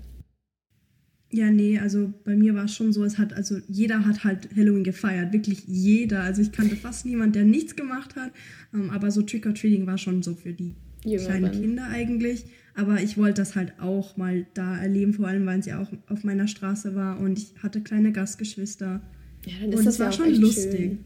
Ja, 1.34 1.50
nee, 1.50 1.80
also 1.80 2.14
bei 2.24 2.36
mir 2.36 2.54
war 2.54 2.66
es 2.66 2.76
schon 2.76 2.92
so, 2.92 3.02
es 3.02 3.18
hat, 3.18 3.32
also 3.32 3.58
jeder 3.68 4.06
hat 4.06 4.22
halt 4.22 4.50
Halloween 4.56 4.84
gefeiert, 4.84 5.32
wirklich 5.32 5.64
jeder. 5.66 6.22
Also 6.22 6.42
ich 6.42 6.52
kannte 6.52 6.76
fast 6.76 7.06
niemand, 7.06 7.34
der 7.34 7.44
nichts 7.44 7.74
gemacht 7.74 8.14
hat. 8.14 8.30
Ähm, 8.72 8.90
aber 8.90 9.10
so 9.10 9.20
Trick-or-Treating 9.20 9.84
war 9.84 9.98
schon 9.98 10.22
so 10.22 10.36
für 10.36 10.52
die 10.52 10.74
kleinen 11.02 11.46
Jüngeren. 11.46 11.60
Kinder 11.60 11.88
eigentlich. 11.88 12.44
Aber 12.76 13.02
ich 13.02 13.18
wollte 13.18 13.40
das 13.40 13.56
halt 13.56 13.72
auch 13.80 14.16
mal 14.16 14.46
da 14.54 14.76
erleben, 14.78 15.12
vor 15.12 15.26
allem 15.26 15.44
weil 15.44 15.58
es 15.58 15.66
ja 15.66 15.80
auch 15.82 15.90
auf 16.08 16.22
meiner 16.22 16.46
Straße 16.46 16.94
war 16.94 17.18
und 17.18 17.36
ich 17.36 17.54
hatte 17.60 17.80
kleine 17.80 18.12
Gastgeschwister. 18.12 19.00
Ja, 19.44 19.52
dann 19.60 19.72
ist 19.72 19.78
Und 19.80 19.84
das 19.86 19.94
es 19.94 19.98
war 20.00 20.06
ja 20.06 20.12
auch 20.12 20.16
schon 20.16 20.34
lustig. 20.40 20.72
schön. 20.72 20.98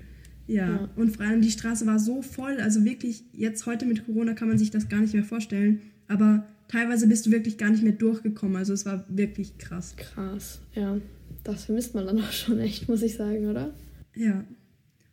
Ja. 0.46 0.68
Ja. 0.68 0.88
und 0.96 1.16
vor 1.16 1.24
allem 1.24 1.40
die 1.40 1.50
Straße 1.50 1.86
war 1.86 1.98
so 1.98 2.20
voll, 2.20 2.58
also 2.60 2.84
wirklich, 2.84 3.24
jetzt 3.32 3.64
heute 3.64 3.86
mit 3.86 4.04
Corona 4.04 4.34
kann 4.34 4.48
man 4.48 4.58
sich 4.58 4.70
das 4.70 4.90
gar 4.90 5.00
nicht 5.00 5.14
mehr 5.14 5.24
vorstellen, 5.24 5.80
aber 6.06 6.46
teilweise 6.68 7.08
bist 7.08 7.26
du 7.26 7.30
wirklich 7.30 7.58
gar 7.58 7.70
nicht 7.70 7.82
mehr 7.82 7.92
durchgekommen, 7.92 8.56
also 8.56 8.72
es 8.72 8.86
war 8.86 9.04
wirklich 9.08 9.58
krass. 9.58 9.96
Krass, 9.96 10.60
ja. 10.74 10.98
Das 11.44 11.64
vermisst 11.64 11.94
man 11.94 12.06
dann 12.06 12.20
auch 12.20 12.32
schon 12.32 12.58
echt, 12.60 12.88
muss 12.88 13.02
ich 13.02 13.14
sagen, 13.14 13.48
oder? 13.48 13.74
Ja. 14.14 14.44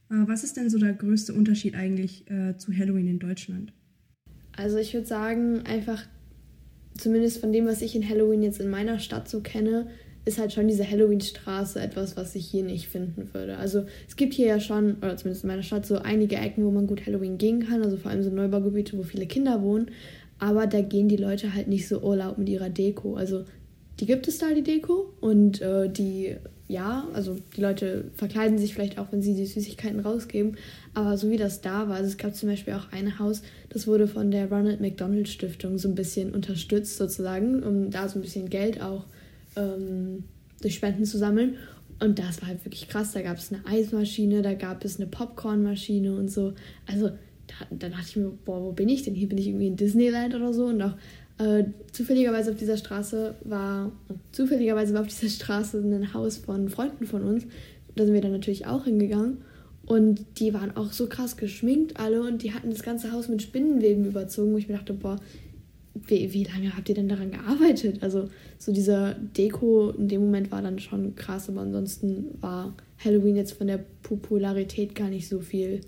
Äh, 0.09 0.27
was 0.27 0.43
ist 0.43 0.57
denn 0.57 0.69
so 0.69 0.77
der 0.77 0.93
größte 0.93 1.33
Unterschied 1.33 1.75
eigentlich 1.75 2.29
äh, 2.29 2.57
zu 2.57 2.75
Halloween 2.77 3.07
in 3.07 3.19
Deutschland? 3.19 3.73
Also 4.55 4.77
ich 4.77 4.93
würde 4.93 5.07
sagen, 5.07 5.61
einfach, 5.65 6.03
zumindest 6.97 7.39
von 7.39 7.51
dem, 7.51 7.65
was 7.65 7.81
ich 7.81 7.95
in 7.95 8.07
Halloween 8.07 8.43
jetzt 8.43 8.59
in 8.59 8.69
meiner 8.69 8.99
Stadt 8.99 9.29
so 9.29 9.41
kenne, 9.41 9.87
ist 10.25 10.39
halt 10.39 10.53
schon 10.53 10.67
diese 10.67 10.89
Halloween-Straße 10.89 11.79
etwas, 11.79 12.17
was 12.17 12.33
ich 12.35 12.47
hier 12.47 12.63
nicht 12.63 12.87
finden 12.87 13.29
würde. 13.33 13.57
Also 13.57 13.85
es 14.07 14.15
gibt 14.15 14.33
hier 14.33 14.47
ja 14.47 14.59
schon, 14.59 14.95
oder 14.95 15.15
zumindest 15.17 15.43
in 15.43 15.49
meiner 15.49 15.61
Stadt, 15.61 15.85
so 15.85 15.99
einige 15.99 16.37
Ecken, 16.37 16.65
wo 16.65 16.71
man 16.71 16.87
gut 16.87 17.05
Halloween 17.05 17.37
gehen 17.37 17.67
kann, 17.67 17.83
also 17.83 17.95
vor 17.95 18.09
allem 18.09 18.23
so 18.23 18.31
Neubaugebiete, 18.31 18.97
wo 18.97 19.03
viele 19.03 19.27
Kinder 19.27 19.61
wohnen. 19.61 19.91
Aber 20.39 20.67
da 20.67 20.81
gehen 20.81 21.07
die 21.07 21.17
Leute 21.17 21.53
halt 21.53 21.67
nicht 21.67 21.87
so 21.87 22.01
urlaub 22.01 22.37
mit 22.37 22.49
ihrer 22.49 22.69
Deko. 22.69 23.15
Also 23.15 23.45
die 23.99 24.05
gibt 24.05 24.27
es 24.27 24.37
da, 24.37 24.53
die 24.53 24.63
Deko. 24.63 25.13
Und 25.21 25.61
äh, 25.61 25.89
die, 25.89 26.35
ja, 26.67 27.07
also 27.13 27.37
die 27.55 27.61
Leute 27.61 28.05
verkleiden 28.15 28.57
sich 28.57 28.73
vielleicht 28.73 28.97
auch, 28.99 29.07
wenn 29.11 29.21
sie 29.21 29.35
die 29.35 29.45
Süßigkeiten 29.45 30.01
rausgeben. 30.01 30.57
Aber 30.93 31.17
so 31.17 31.29
wie 31.29 31.37
das 31.37 31.61
da 31.61 31.87
war, 31.87 31.95
also 31.95 32.09
es 32.09 32.17
gab 32.17 32.35
zum 32.35 32.49
Beispiel 32.49 32.73
auch 32.73 32.91
ein 32.91 33.19
Haus, 33.19 33.43
das 33.69 33.87
wurde 33.87 34.07
von 34.07 34.31
der 34.31 34.49
Ronald 34.49 34.81
McDonald 34.81 35.29
Stiftung 35.29 35.77
so 35.77 35.87
ein 35.87 35.95
bisschen 35.95 36.33
unterstützt 36.33 36.97
sozusagen, 36.97 37.63
um 37.63 37.91
da 37.91 38.09
so 38.09 38.19
ein 38.19 38.21
bisschen 38.21 38.49
Geld 38.49 38.81
auch 38.81 39.05
ähm, 39.55 40.25
durch 40.61 40.75
Spenden 40.75 41.05
zu 41.05 41.17
sammeln. 41.17 41.55
Und 41.99 42.19
das 42.19 42.41
war 42.41 42.49
halt 42.49 42.65
wirklich 42.65 42.89
krass. 42.89 43.13
Da 43.13 43.21
gab 43.21 43.37
es 43.37 43.53
eine 43.53 43.65
Eismaschine, 43.65 44.41
da 44.41 44.53
gab 44.53 44.83
es 44.83 44.97
eine 44.97 45.07
Popcornmaschine 45.07 46.13
und 46.13 46.29
so. 46.29 46.53
Also 46.87 47.11
da, 47.47 47.67
da 47.69 47.89
dachte 47.89 48.05
ich 48.07 48.15
mir, 48.15 48.31
boah, 48.45 48.61
wo 48.61 48.71
bin 48.71 48.89
ich 48.89 49.03
denn? 49.03 49.15
Hier 49.15 49.29
bin 49.29 49.37
ich 49.37 49.47
irgendwie 49.47 49.67
in 49.67 49.75
Disneyland 49.75 50.35
oder 50.35 50.53
so. 50.53 50.65
Und 50.65 50.81
auch 50.81 50.95
äh, 51.37 51.65
zufälligerweise 51.91 52.51
auf 52.51 52.57
dieser 52.57 52.77
Straße 52.77 53.35
war, 53.43 53.91
zufälligerweise 54.31 54.93
war 54.93 55.01
auf 55.01 55.07
dieser 55.07 55.29
Straße 55.29 55.79
ein 55.79 56.13
Haus 56.13 56.37
von 56.37 56.69
Freunden 56.69 57.05
von 57.05 57.23
uns. 57.23 57.45
Da 57.95 58.05
sind 58.05 58.13
wir 58.13 58.21
dann 58.21 58.31
natürlich 58.31 58.65
auch 58.67 58.85
hingegangen. 58.85 59.37
Und 59.85 60.25
die 60.39 60.53
waren 60.53 60.75
auch 60.75 60.91
so 60.91 61.07
krass 61.07 61.37
geschminkt 61.37 61.99
alle 61.99 62.23
und 62.23 62.41
die 62.41 62.53
hatten 62.53 62.71
das 62.71 62.81
ganze 62.81 63.11
Haus 63.11 63.27
mit 63.27 63.43
Spinnenweben 63.43 64.05
überzogen, 64.05 64.51
wo 64.51 64.57
ich 64.57 64.67
mir 64.67 64.75
dachte, 64.75 64.93
boah, 64.93 65.19
wie, 65.93 66.33
wie 66.33 66.43
lange 66.43 66.75
habt 66.75 66.89
ihr 66.89 66.95
denn 66.95 67.07
daran 67.07 67.31
gearbeitet? 67.31 68.01
Also 68.01 68.29
so 68.57 68.73
dieser 68.73 69.13
Deko 69.13 69.91
in 69.91 70.07
dem 70.07 70.21
Moment 70.21 70.51
war 70.51 70.61
dann 70.61 70.79
schon 70.79 71.15
krass, 71.15 71.49
aber 71.49 71.61
ansonsten 71.61 72.37
war 72.41 72.75
Halloween 73.03 73.35
jetzt 73.35 73.53
von 73.53 73.67
der 73.67 73.79
Popularität 74.01 74.95
gar 74.95 75.09
nicht 75.09 75.27
so 75.27 75.39
viel 75.39 75.81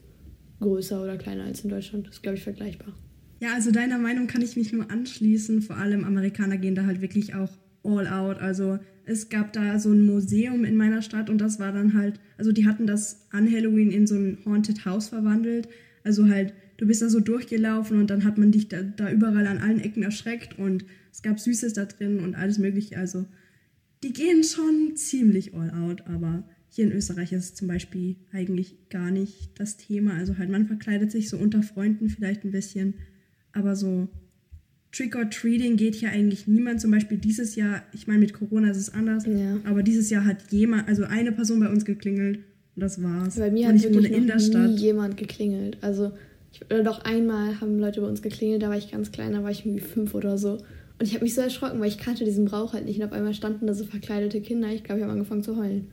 größer 0.60 1.02
oder 1.02 1.18
kleiner 1.18 1.46
als 1.46 1.62
in 1.62 1.70
Deutschland. 1.70 2.08
Das 2.08 2.16
ist, 2.16 2.24
glaube 2.24 2.38
ich, 2.38 2.44
vergleichbar. 2.44 2.94
Ja, 3.40 3.54
also 3.54 3.72
deiner 3.72 4.00
Meinung 4.00 4.28
kann 4.28 4.42
ich 4.42 4.56
mich 4.56 4.74
nur 4.74 4.90
anschließen. 4.90 5.62
Vor 5.62 5.78
allem 5.78 6.04
Amerikaner 6.04 6.58
gehen 6.58 6.76
da 6.76 6.86
halt 6.86 7.02
wirklich 7.02 7.36
auch 7.36 7.52
all 7.84 8.08
out. 8.08 8.40
Also 8.40 8.80
es 9.06 9.30
gab 9.30 9.54
da 9.54 9.80
so 9.80 9.92
ein 9.92 10.06
Museum 10.06 10.66
in 10.66 10.76
meiner 10.76 11.02
Stadt 11.02 11.30
und 11.30 11.40
das 11.40 11.60
war 11.60 11.72
dann 11.72 11.94
halt, 11.94 12.20
also 12.38 12.52
die 12.52 12.68
hatten 12.68 12.88
das 12.88 13.28
an 13.32 13.52
Halloween 13.52 13.92
in 13.92 14.08
so 14.08 14.16
ein 14.16 14.40
Haunted 14.46 14.86
House 14.86 15.10
verwandelt. 15.10 15.70
Also 16.04 16.28
halt, 16.28 16.54
du 16.78 16.88
bist 16.88 17.02
da 17.02 17.10
so 17.10 17.20
durchgelaufen 17.20 18.00
und 18.00 18.10
dann 18.10 18.24
hat 18.24 18.38
man 18.38 18.52
dich 18.52 18.68
da, 18.68 18.82
da 18.82 19.12
überall 19.12 19.48
an 19.48 19.60
allen 19.60 19.80
Ecken 19.80 20.04
erschreckt 20.04 20.58
und 20.58 20.86
es 21.12 21.22
gab 21.22 21.40
Süßes 21.40 21.74
da 21.74 21.86
drin 21.86 22.20
und 22.20 22.36
alles 22.36 22.58
mögliche. 22.58 22.98
Also 22.98 23.26
die 24.04 24.14
gehen 24.14 24.44
schon 24.44 24.96
ziemlich 24.96 25.54
all 25.54 25.72
out, 25.72 26.04
aber 26.08 26.44
hier 26.70 26.86
in 26.86 26.92
Österreich 26.92 27.32
ist 27.32 27.44
es 27.44 27.56
zum 27.56 27.68
Beispiel 27.68 28.16
eigentlich 28.32 28.90
gar 28.90 29.12
nicht 29.12 29.52
das 29.60 29.78
Thema. 29.78 30.14
Also 30.16 30.38
halt, 30.38 30.50
man 30.50 30.68
verkleidet 30.68 31.12
sich 31.12 31.30
so 31.30 31.38
unter 31.38 31.64
Freunden 31.64 32.10
vielleicht 32.10 32.44
ein 32.44 32.52
bisschen, 32.52 32.96
aber 33.54 33.76
so 33.76 34.08
Trick-or-Treating 34.92 35.76
geht 35.78 35.96
hier 35.96 36.10
eigentlich 36.10 36.48
niemand. 36.48 36.82
Zum 36.82 36.92
Beispiel 36.92 37.18
dieses 37.18 37.56
Jahr, 37.56 37.84
ich 37.94 38.08
meine, 38.08 38.20
mit 38.20 38.34
Corona 38.34 38.70
ist 38.72 38.78
es 38.78 38.94
anders, 38.94 39.26
Ja. 39.26 39.60
aber 39.64 39.84
dieses 39.84 40.10
Jahr 40.10 40.26
hat 40.26 40.52
jemand, 40.52 40.88
also 40.88 41.04
eine 41.04 41.32
Person 41.32 41.60
bei 41.60 41.70
uns 41.70 41.86
geklingelt 41.86 42.40
das 42.78 43.02
war's. 43.02 43.36
Bei 43.38 43.50
mir 43.50 43.68
und 43.70 43.76
hat 43.76 43.84
wirklich 43.84 44.12
in 44.12 44.28
der 44.28 44.40
Stadt. 44.40 44.70
nie 44.70 44.78
jemand 44.78 45.18
geklingelt. 45.18 45.78
Also, 45.82 46.12
ich, 46.54 46.64
oder 46.66 46.84
doch 46.84 47.04
einmal 47.04 47.60
haben 47.60 47.80
Leute 47.80 48.02
bei 48.02 48.08
uns 48.08 48.22
geklingelt, 48.22 48.62
da 48.62 48.70
war 48.70 48.78
ich 48.78 48.92
ganz 48.92 49.12
klein, 49.12 49.34
da 49.34 49.44
war 49.44 49.52
ich 49.52 49.66
irgendwie 49.66 49.82
fünf 49.84 50.14
oder 50.14 50.38
so. 50.38 50.60
Und 51.00 51.06
ich 51.06 51.14
habe 51.14 51.24
mich 51.24 51.34
so 51.34 51.42
erschrocken, 51.42 51.80
weil 51.80 51.88
ich 51.90 51.98
kannte 51.98 52.24
diesen 52.24 52.46
Brauch 52.46 52.74
halt 52.74 52.86
nicht. 52.86 53.00
Und 53.00 53.06
auf 53.06 53.12
einmal 53.14 53.34
standen 53.34 53.68
da 53.68 53.74
so 53.74 53.84
verkleidete 53.86 54.42
Kinder. 54.42 54.70
Ich 54.72 54.84
glaube, 54.84 55.00
ich 55.00 55.04
habe 55.04 55.14
angefangen 55.14 55.44
zu 55.44 55.58
heulen. 55.58 55.88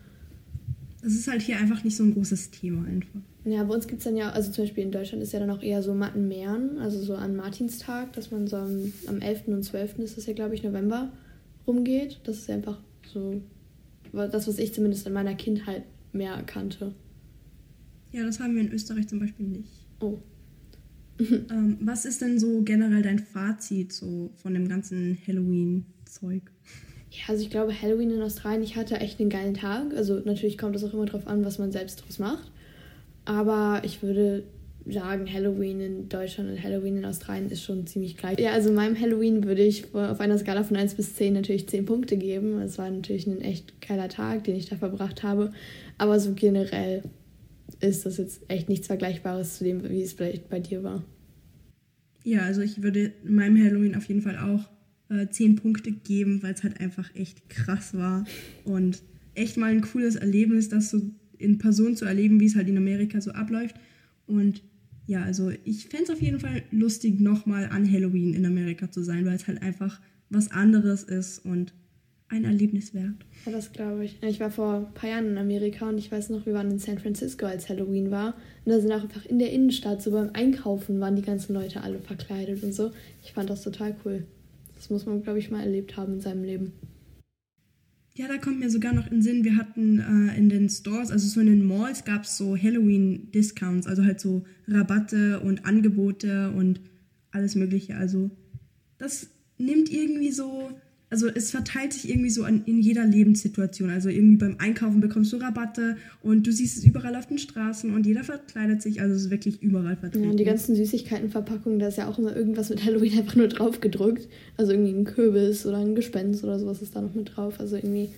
Es 1.04 1.14
ist 1.14 1.28
halt 1.28 1.42
hier 1.42 1.58
einfach 1.58 1.84
nicht 1.84 1.96
so 1.96 2.02
ein 2.02 2.14
großes 2.14 2.50
Thema 2.50 2.86
einfach. 2.86 3.20
Ja, 3.44 3.62
bei 3.64 3.74
uns 3.74 3.86
gibt 3.86 3.98
es 3.98 4.04
dann 4.04 4.16
ja, 4.16 4.30
also 4.30 4.50
zum 4.50 4.64
Beispiel 4.64 4.84
in 4.84 4.92
Deutschland 4.92 5.22
ist 5.22 5.32
ja 5.32 5.38
dann 5.38 5.50
auch 5.50 5.62
eher 5.62 5.82
so 5.82 5.92
Mattenmeeren, 5.94 6.78
also 6.78 7.02
so 7.02 7.14
an 7.14 7.36
Martinstag, 7.36 8.12
dass 8.14 8.30
man 8.30 8.46
so 8.46 8.56
am, 8.56 8.92
am 9.06 9.20
11. 9.20 9.48
und 9.48 9.62
12. 9.62 9.98
ist 9.98 10.16
das 10.16 10.26
ja, 10.26 10.32
glaube 10.32 10.54
ich, 10.54 10.62
November 10.62 11.12
rumgeht. 11.66 12.20
Das 12.24 12.38
ist 12.38 12.48
ja 12.48 12.54
einfach 12.54 12.78
so 13.12 13.42
das, 14.12 14.48
was 14.48 14.58
ich 14.58 14.72
zumindest 14.72 15.06
in 15.06 15.12
meiner 15.12 15.34
Kindheit 15.34 15.84
mehr 16.12 16.42
kannte. 16.44 16.94
Ja, 18.12 18.24
das 18.24 18.40
haben 18.40 18.54
wir 18.54 18.62
in 18.62 18.72
Österreich 18.72 19.08
zum 19.08 19.18
Beispiel 19.18 19.46
nicht. 19.46 19.68
Oh. 20.00 20.18
ähm, 21.18 21.78
was 21.80 22.04
ist 22.04 22.22
denn 22.22 22.38
so 22.38 22.62
generell 22.62 23.02
dein 23.02 23.18
Fazit 23.18 23.92
so 23.92 24.30
von 24.36 24.54
dem 24.54 24.68
ganzen 24.68 25.18
Halloween-Zeug? 25.26 26.42
Ja, 27.14 27.29
also 27.29 27.42
ich 27.42 27.50
glaube, 27.50 27.81
Halloween 27.81 28.11
in 28.11 28.22
Australien, 28.22 28.62
ich 28.64 28.74
hatte 28.74 28.96
echt 28.96 29.20
einen 29.20 29.31
geilen 29.31 29.55
Tag. 29.55 29.94
Also 29.96 30.20
natürlich 30.24 30.59
kommt 30.59 30.74
es 30.74 30.83
auch 30.83 30.92
immer 30.92 31.07
drauf 31.07 31.29
an, 31.29 31.44
was 31.44 31.59
man 31.59 31.70
selbst 31.70 32.03
draus 32.05 32.18
macht. 32.18 32.50
Aber 33.24 33.83
ich 33.85 34.03
würde 34.03 34.42
sagen, 34.87 35.33
Halloween 35.33 35.81
in 35.81 36.09
Deutschland 36.09 36.50
und 36.50 36.62
Halloween 36.62 36.98
in 36.98 37.05
Australien 37.05 37.50
ist 37.50 37.62
schon 37.62 37.87
ziemlich 37.87 38.16
gleich. 38.16 38.38
Ja, 38.38 38.50
also 38.50 38.72
meinem 38.72 39.00
Halloween 39.00 39.44
würde 39.44 39.62
ich 39.62 39.94
auf 39.94 40.20
einer 40.20 40.37
Skala 40.38 40.64
von 40.64 40.77
1 40.77 40.94
bis 40.94 41.14
10 41.14 41.35
natürlich 41.35 41.68
10 41.68 41.87
Punkte 41.87 42.16
geben. 42.16 42.61
Es 42.61 42.79
war 42.79 42.90
natürlich 42.90 43.27
ein 43.27 43.40
echt 43.40 43.81
geiler 43.81 44.09
Tag, 44.09 44.44
den 44.44 44.57
ich 44.57 44.68
da 44.68 44.77
verbracht 44.77 45.22
habe. 45.22 45.53
Aber 45.96 46.18
so 46.18 46.33
generell 46.35 47.05
ist 47.81 48.05
das 48.07 48.18
jetzt 48.18 48.42
echt 48.48 48.68
nichts 48.68 48.88
Vergleichbares 48.88 49.59
zu 49.59 49.64
dem, 49.64 49.88
wie 49.88 50.03
es 50.03 50.14
vielleicht 50.14 50.50
bei 50.50 50.59
dir 50.59 50.83
war. 50.83 51.05
Ja, 52.24 52.42
also 52.42 52.61
ich 52.61 52.83
würde 52.83 53.12
meinem 53.22 53.62
Halloween 53.64 53.94
auf 53.94 54.07
jeden 54.07 54.20
Fall 54.20 54.37
auch 54.37 54.73
äh, 55.08 55.28
10 55.28 55.56
Punkte 55.56 55.92
geben, 55.92 56.42
weil 56.42 56.54
es 56.54 56.62
halt 56.62 56.80
einfach 56.80 57.14
echt 57.14 57.48
krass 57.48 57.94
war 57.94 58.24
und 58.64 59.02
echt 59.34 59.56
mal 59.56 59.70
ein 59.70 59.80
cooles 59.80 60.16
Erlebnis, 60.16 60.68
das 60.68 60.90
so 60.90 61.02
in 61.38 61.58
Person 61.58 61.96
zu 61.96 62.04
erleben, 62.04 62.40
wie 62.40 62.46
es 62.46 62.56
halt 62.56 62.68
in 62.68 62.76
Amerika 62.76 63.20
so 63.20 63.32
abläuft. 63.32 63.76
Und 64.26 64.62
ja, 65.06 65.22
also 65.22 65.50
ich 65.64 65.86
fände 65.86 66.04
es 66.04 66.10
auf 66.10 66.22
jeden 66.22 66.40
Fall 66.40 66.62
lustig, 66.70 67.20
nochmal 67.20 67.68
an 67.70 67.90
Halloween 67.90 68.34
in 68.34 68.46
Amerika 68.46 68.90
zu 68.90 69.02
sein, 69.02 69.26
weil 69.26 69.34
es 69.34 69.46
halt 69.46 69.60
einfach 69.62 70.00
was 70.30 70.50
anderes 70.50 71.02
ist 71.02 71.44
und 71.44 71.74
ein 72.28 72.44
Erlebnis 72.44 72.94
wert. 72.94 73.14
Ja, 73.44 73.52
das 73.52 73.72
glaube 73.72 74.04
ich. 74.04 74.18
Ich 74.22 74.40
war 74.40 74.50
vor 74.50 74.74
ein 74.74 74.94
paar 74.94 75.10
Jahren 75.10 75.28
in 75.28 75.38
Amerika 75.38 75.88
und 75.88 75.98
ich 75.98 76.10
weiß 76.10 76.30
noch, 76.30 76.46
wir 76.46 76.54
waren 76.54 76.70
in 76.70 76.78
San 76.78 76.98
Francisco, 76.98 77.46
als 77.46 77.68
Halloween 77.68 78.10
war. 78.10 78.34
Und 78.64 78.72
da 78.72 78.80
sind 78.80 78.90
auch 78.92 79.02
einfach 79.02 79.26
in 79.26 79.38
der 79.38 79.52
Innenstadt, 79.52 80.02
so 80.02 80.10
beim 80.10 80.30
Einkaufen, 80.32 81.00
waren 81.00 81.16
die 81.16 81.22
ganzen 81.22 81.52
Leute 81.52 81.82
alle 81.82 82.00
verkleidet 82.00 82.62
und 82.62 82.72
so. 82.72 82.90
Ich 83.22 83.32
fand 83.32 83.50
das 83.50 83.62
total 83.62 83.94
cool. 84.04 84.26
Das 84.85 84.90
muss 84.90 85.07
man, 85.07 85.23
glaube 85.23 85.38
ich, 85.38 85.51
mal 85.51 85.62
erlebt 85.62 85.97
haben 85.97 86.12
in 86.12 86.20
seinem 86.20 86.44
Leben. 86.44 86.75
Ja, 88.16 88.29
da 88.29 88.37
kommt 88.37 88.61
mir 88.61 88.68
sogar 88.68 88.92
noch 88.92 89.11
in 89.11 89.23
Sinn, 89.23 89.42
wir 89.42 89.57
hatten 89.57 89.99
äh, 89.99 90.37
in 90.37 90.51
den 90.51 90.68
Stores, 90.68 91.11
also 91.11 91.27
so 91.27 91.40
in 91.40 91.47
den 91.47 91.66
Malls 91.66 92.05
gab 92.05 92.25
es 92.25 92.37
so 92.37 92.55
Halloween-Discounts, 92.55 93.87
also 93.87 94.05
halt 94.05 94.20
so 94.20 94.44
Rabatte 94.68 95.40
und 95.40 95.64
Angebote 95.64 96.51
und 96.51 96.81
alles 97.31 97.55
Mögliche. 97.55 97.97
Also 97.97 98.31
das 98.99 99.29
nimmt 99.57 99.90
irgendwie 99.90 100.33
so 100.33 100.79
also 101.14 101.29
es 101.33 101.53
verteilt 101.53 101.92
sich 101.92 102.11
irgendwie 102.11 102.29
so 102.29 102.42
an, 102.42 102.64
in 102.66 102.81
jeder 102.81 103.05
Lebenssituation. 103.05 103.88
Also 103.88 104.09
irgendwie 104.09 104.37
beim 104.37 104.57
Einkaufen 104.59 104.98
bekommst 104.98 105.33
du 105.33 105.37
Rabatte 105.37 105.96
und 106.22 106.44
du 106.44 106.50
siehst 106.50 106.77
es 106.77 106.85
überall 106.85 107.14
auf 107.14 107.27
den 107.27 107.38
Straßen 107.38 107.94
und 107.94 108.05
jeder 108.05 108.24
verkleidet 108.24 108.83
sich. 108.83 109.00
Also 109.00 109.14
es 109.14 109.27
ist 109.27 109.31
wirklich 109.31 109.62
überall 109.62 109.94
vertreten. 109.94 110.24
Ja, 110.24 110.31
und 110.33 110.40
die 110.40 110.44
ganzen 110.44 110.74
Süßigkeitenverpackungen, 110.74 111.79
da 111.79 111.87
ist 111.87 111.98
ja 111.98 112.09
auch 112.09 112.18
immer 112.18 112.35
irgendwas 112.35 112.68
mit 112.68 112.85
Halloween 112.85 113.16
einfach 113.16 113.37
nur 113.37 113.46
drauf 113.46 113.81
gedruckt. 113.81 114.29
Also 114.57 114.72
irgendwie 114.72 114.90
ein 114.90 115.05
Kürbis 115.05 115.64
oder 115.64 115.77
ein 115.77 115.94
Gespenst 115.94 116.42
oder 116.42 116.59
sowas 116.59 116.83
ist 116.83 116.96
da 116.96 117.00
noch 117.00 117.14
mit 117.14 117.37
drauf. 117.37 117.61
Also 117.61 117.77
irgendwie 117.77 118.09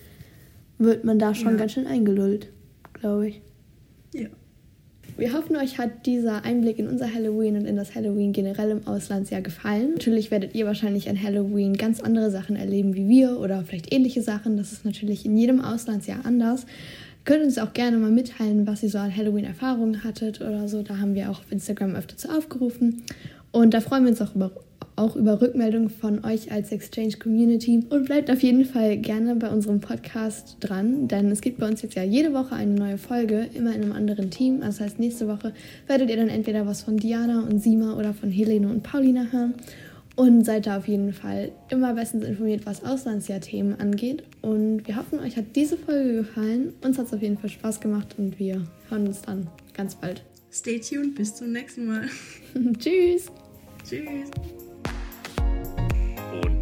wird 0.79 1.03
man 1.03 1.19
da 1.19 1.35
schon 1.35 1.51
ja. 1.51 1.57
ganz 1.57 1.73
schön 1.73 1.85
eingelullt, 1.85 2.47
glaube 2.93 3.27
ich. 3.27 3.41
Ja. 4.15 4.29
Wir 5.17 5.33
hoffen, 5.33 5.55
euch 5.55 5.79
hat 5.79 6.05
dieser 6.05 6.45
Einblick 6.45 6.77
in 6.77 6.87
unser 6.87 7.11
Halloween 7.11 7.55
und 7.55 7.65
in 7.65 7.75
das 7.75 7.95
Halloween 7.95 8.33
generell 8.33 8.69
im 8.69 8.85
Ausland 8.85 9.25
sehr 9.25 9.41
gefallen. 9.41 9.93
Natürlich 9.93 10.29
werdet 10.29 10.53
ihr 10.53 10.67
wahrscheinlich 10.67 11.09
an 11.09 11.19
Halloween 11.19 11.75
ganz 11.75 12.01
andere 12.01 12.29
Sachen 12.29 12.55
erleben 12.55 12.93
wie 12.93 13.09
wir 13.09 13.39
oder 13.39 13.63
vielleicht 13.63 13.91
ähnliche 13.91 14.21
Sachen. 14.21 14.57
Das 14.57 14.71
ist 14.71 14.85
natürlich 14.85 15.25
in 15.25 15.35
jedem 15.35 15.59
Auslandsjahr 15.59 16.23
anders. 16.23 16.67
Könnt 17.25 17.43
uns 17.43 17.57
auch 17.57 17.73
gerne 17.73 17.97
mal 17.97 18.11
mitteilen, 18.11 18.67
was 18.67 18.83
ihr 18.83 18.89
so 18.89 18.99
an 18.99 19.15
Halloween-Erfahrungen 19.15 20.03
hattet 20.03 20.39
oder 20.41 20.67
so. 20.67 20.83
Da 20.83 20.99
haben 20.99 21.15
wir 21.15 21.31
auch 21.31 21.39
auf 21.39 21.51
Instagram 21.51 21.95
öfter 21.95 22.15
zu 22.15 22.29
aufgerufen. 22.29 23.01
Und 23.51 23.73
da 23.73 23.81
freuen 23.81 24.03
wir 24.03 24.11
uns 24.11 24.21
auch 24.21 24.35
über 24.35 24.51
auch 24.97 25.15
über 25.15 25.41
Rückmeldungen 25.41 25.89
von 25.89 26.25
euch 26.25 26.51
als 26.51 26.71
Exchange 26.71 27.13
Community 27.17 27.83
und 27.89 28.05
bleibt 28.05 28.29
auf 28.29 28.41
jeden 28.41 28.65
Fall 28.65 28.97
gerne 28.97 29.35
bei 29.35 29.49
unserem 29.49 29.79
Podcast 29.79 30.57
dran, 30.59 31.07
denn 31.07 31.31
es 31.31 31.41
gibt 31.41 31.59
bei 31.59 31.67
uns 31.67 31.81
jetzt 31.81 31.95
ja 31.95 32.03
jede 32.03 32.33
Woche 32.33 32.55
eine 32.55 32.73
neue 32.73 32.97
Folge, 32.97 33.47
immer 33.53 33.73
in 33.73 33.83
einem 33.83 33.93
anderen 33.93 34.31
Team. 34.31 34.61
Das 34.61 34.81
heißt, 34.81 34.99
nächste 34.99 35.27
Woche 35.27 35.53
werdet 35.87 36.09
ihr 36.09 36.17
dann 36.17 36.29
entweder 36.29 36.65
was 36.65 36.81
von 36.81 36.97
Diana 36.97 37.43
und 37.43 37.59
Sima 37.59 37.95
oder 37.95 38.13
von 38.13 38.29
Helene 38.29 38.67
und 38.67 38.83
Paulina 38.83 39.27
hören 39.31 39.53
und 40.17 40.43
seid 40.43 40.65
da 40.65 40.77
auf 40.77 40.87
jeden 40.87 41.13
Fall 41.13 41.51
immer 41.69 41.93
bestens 41.93 42.25
informiert, 42.25 42.65
was 42.65 42.83
Auslandsjahr-Themen 42.83 43.79
angeht. 43.79 44.23
Und 44.41 44.87
wir 44.87 44.95
hoffen, 44.95 45.19
euch 45.19 45.37
hat 45.37 45.55
diese 45.55 45.77
Folge 45.77 46.15
gefallen. 46.15 46.73
Uns 46.83 46.97
hat 46.97 47.05
es 47.05 47.13
auf 47.13 47.21
jeden 47.21 47.37
Fall 47.37 47.51
Spaß 47.51 47.79
gemacht 47.79 48.15
und 48.17 48.39
wir 48.39 48.63
hören 48.89 49.07
uns 49.07 49.21
dann 49.21 49.47
ganz 49.75 49.95
bald. 49.95 50.23
Stay 50.51 50.79
tuned, 50.79 51.13
bis 51.13 51.35
zum 51.35 51.51
nächsten 51.51 51.85
Mal. 51.85 52.07
Tschüss. 52.79 53.27
Tschüss. 53.87 54.66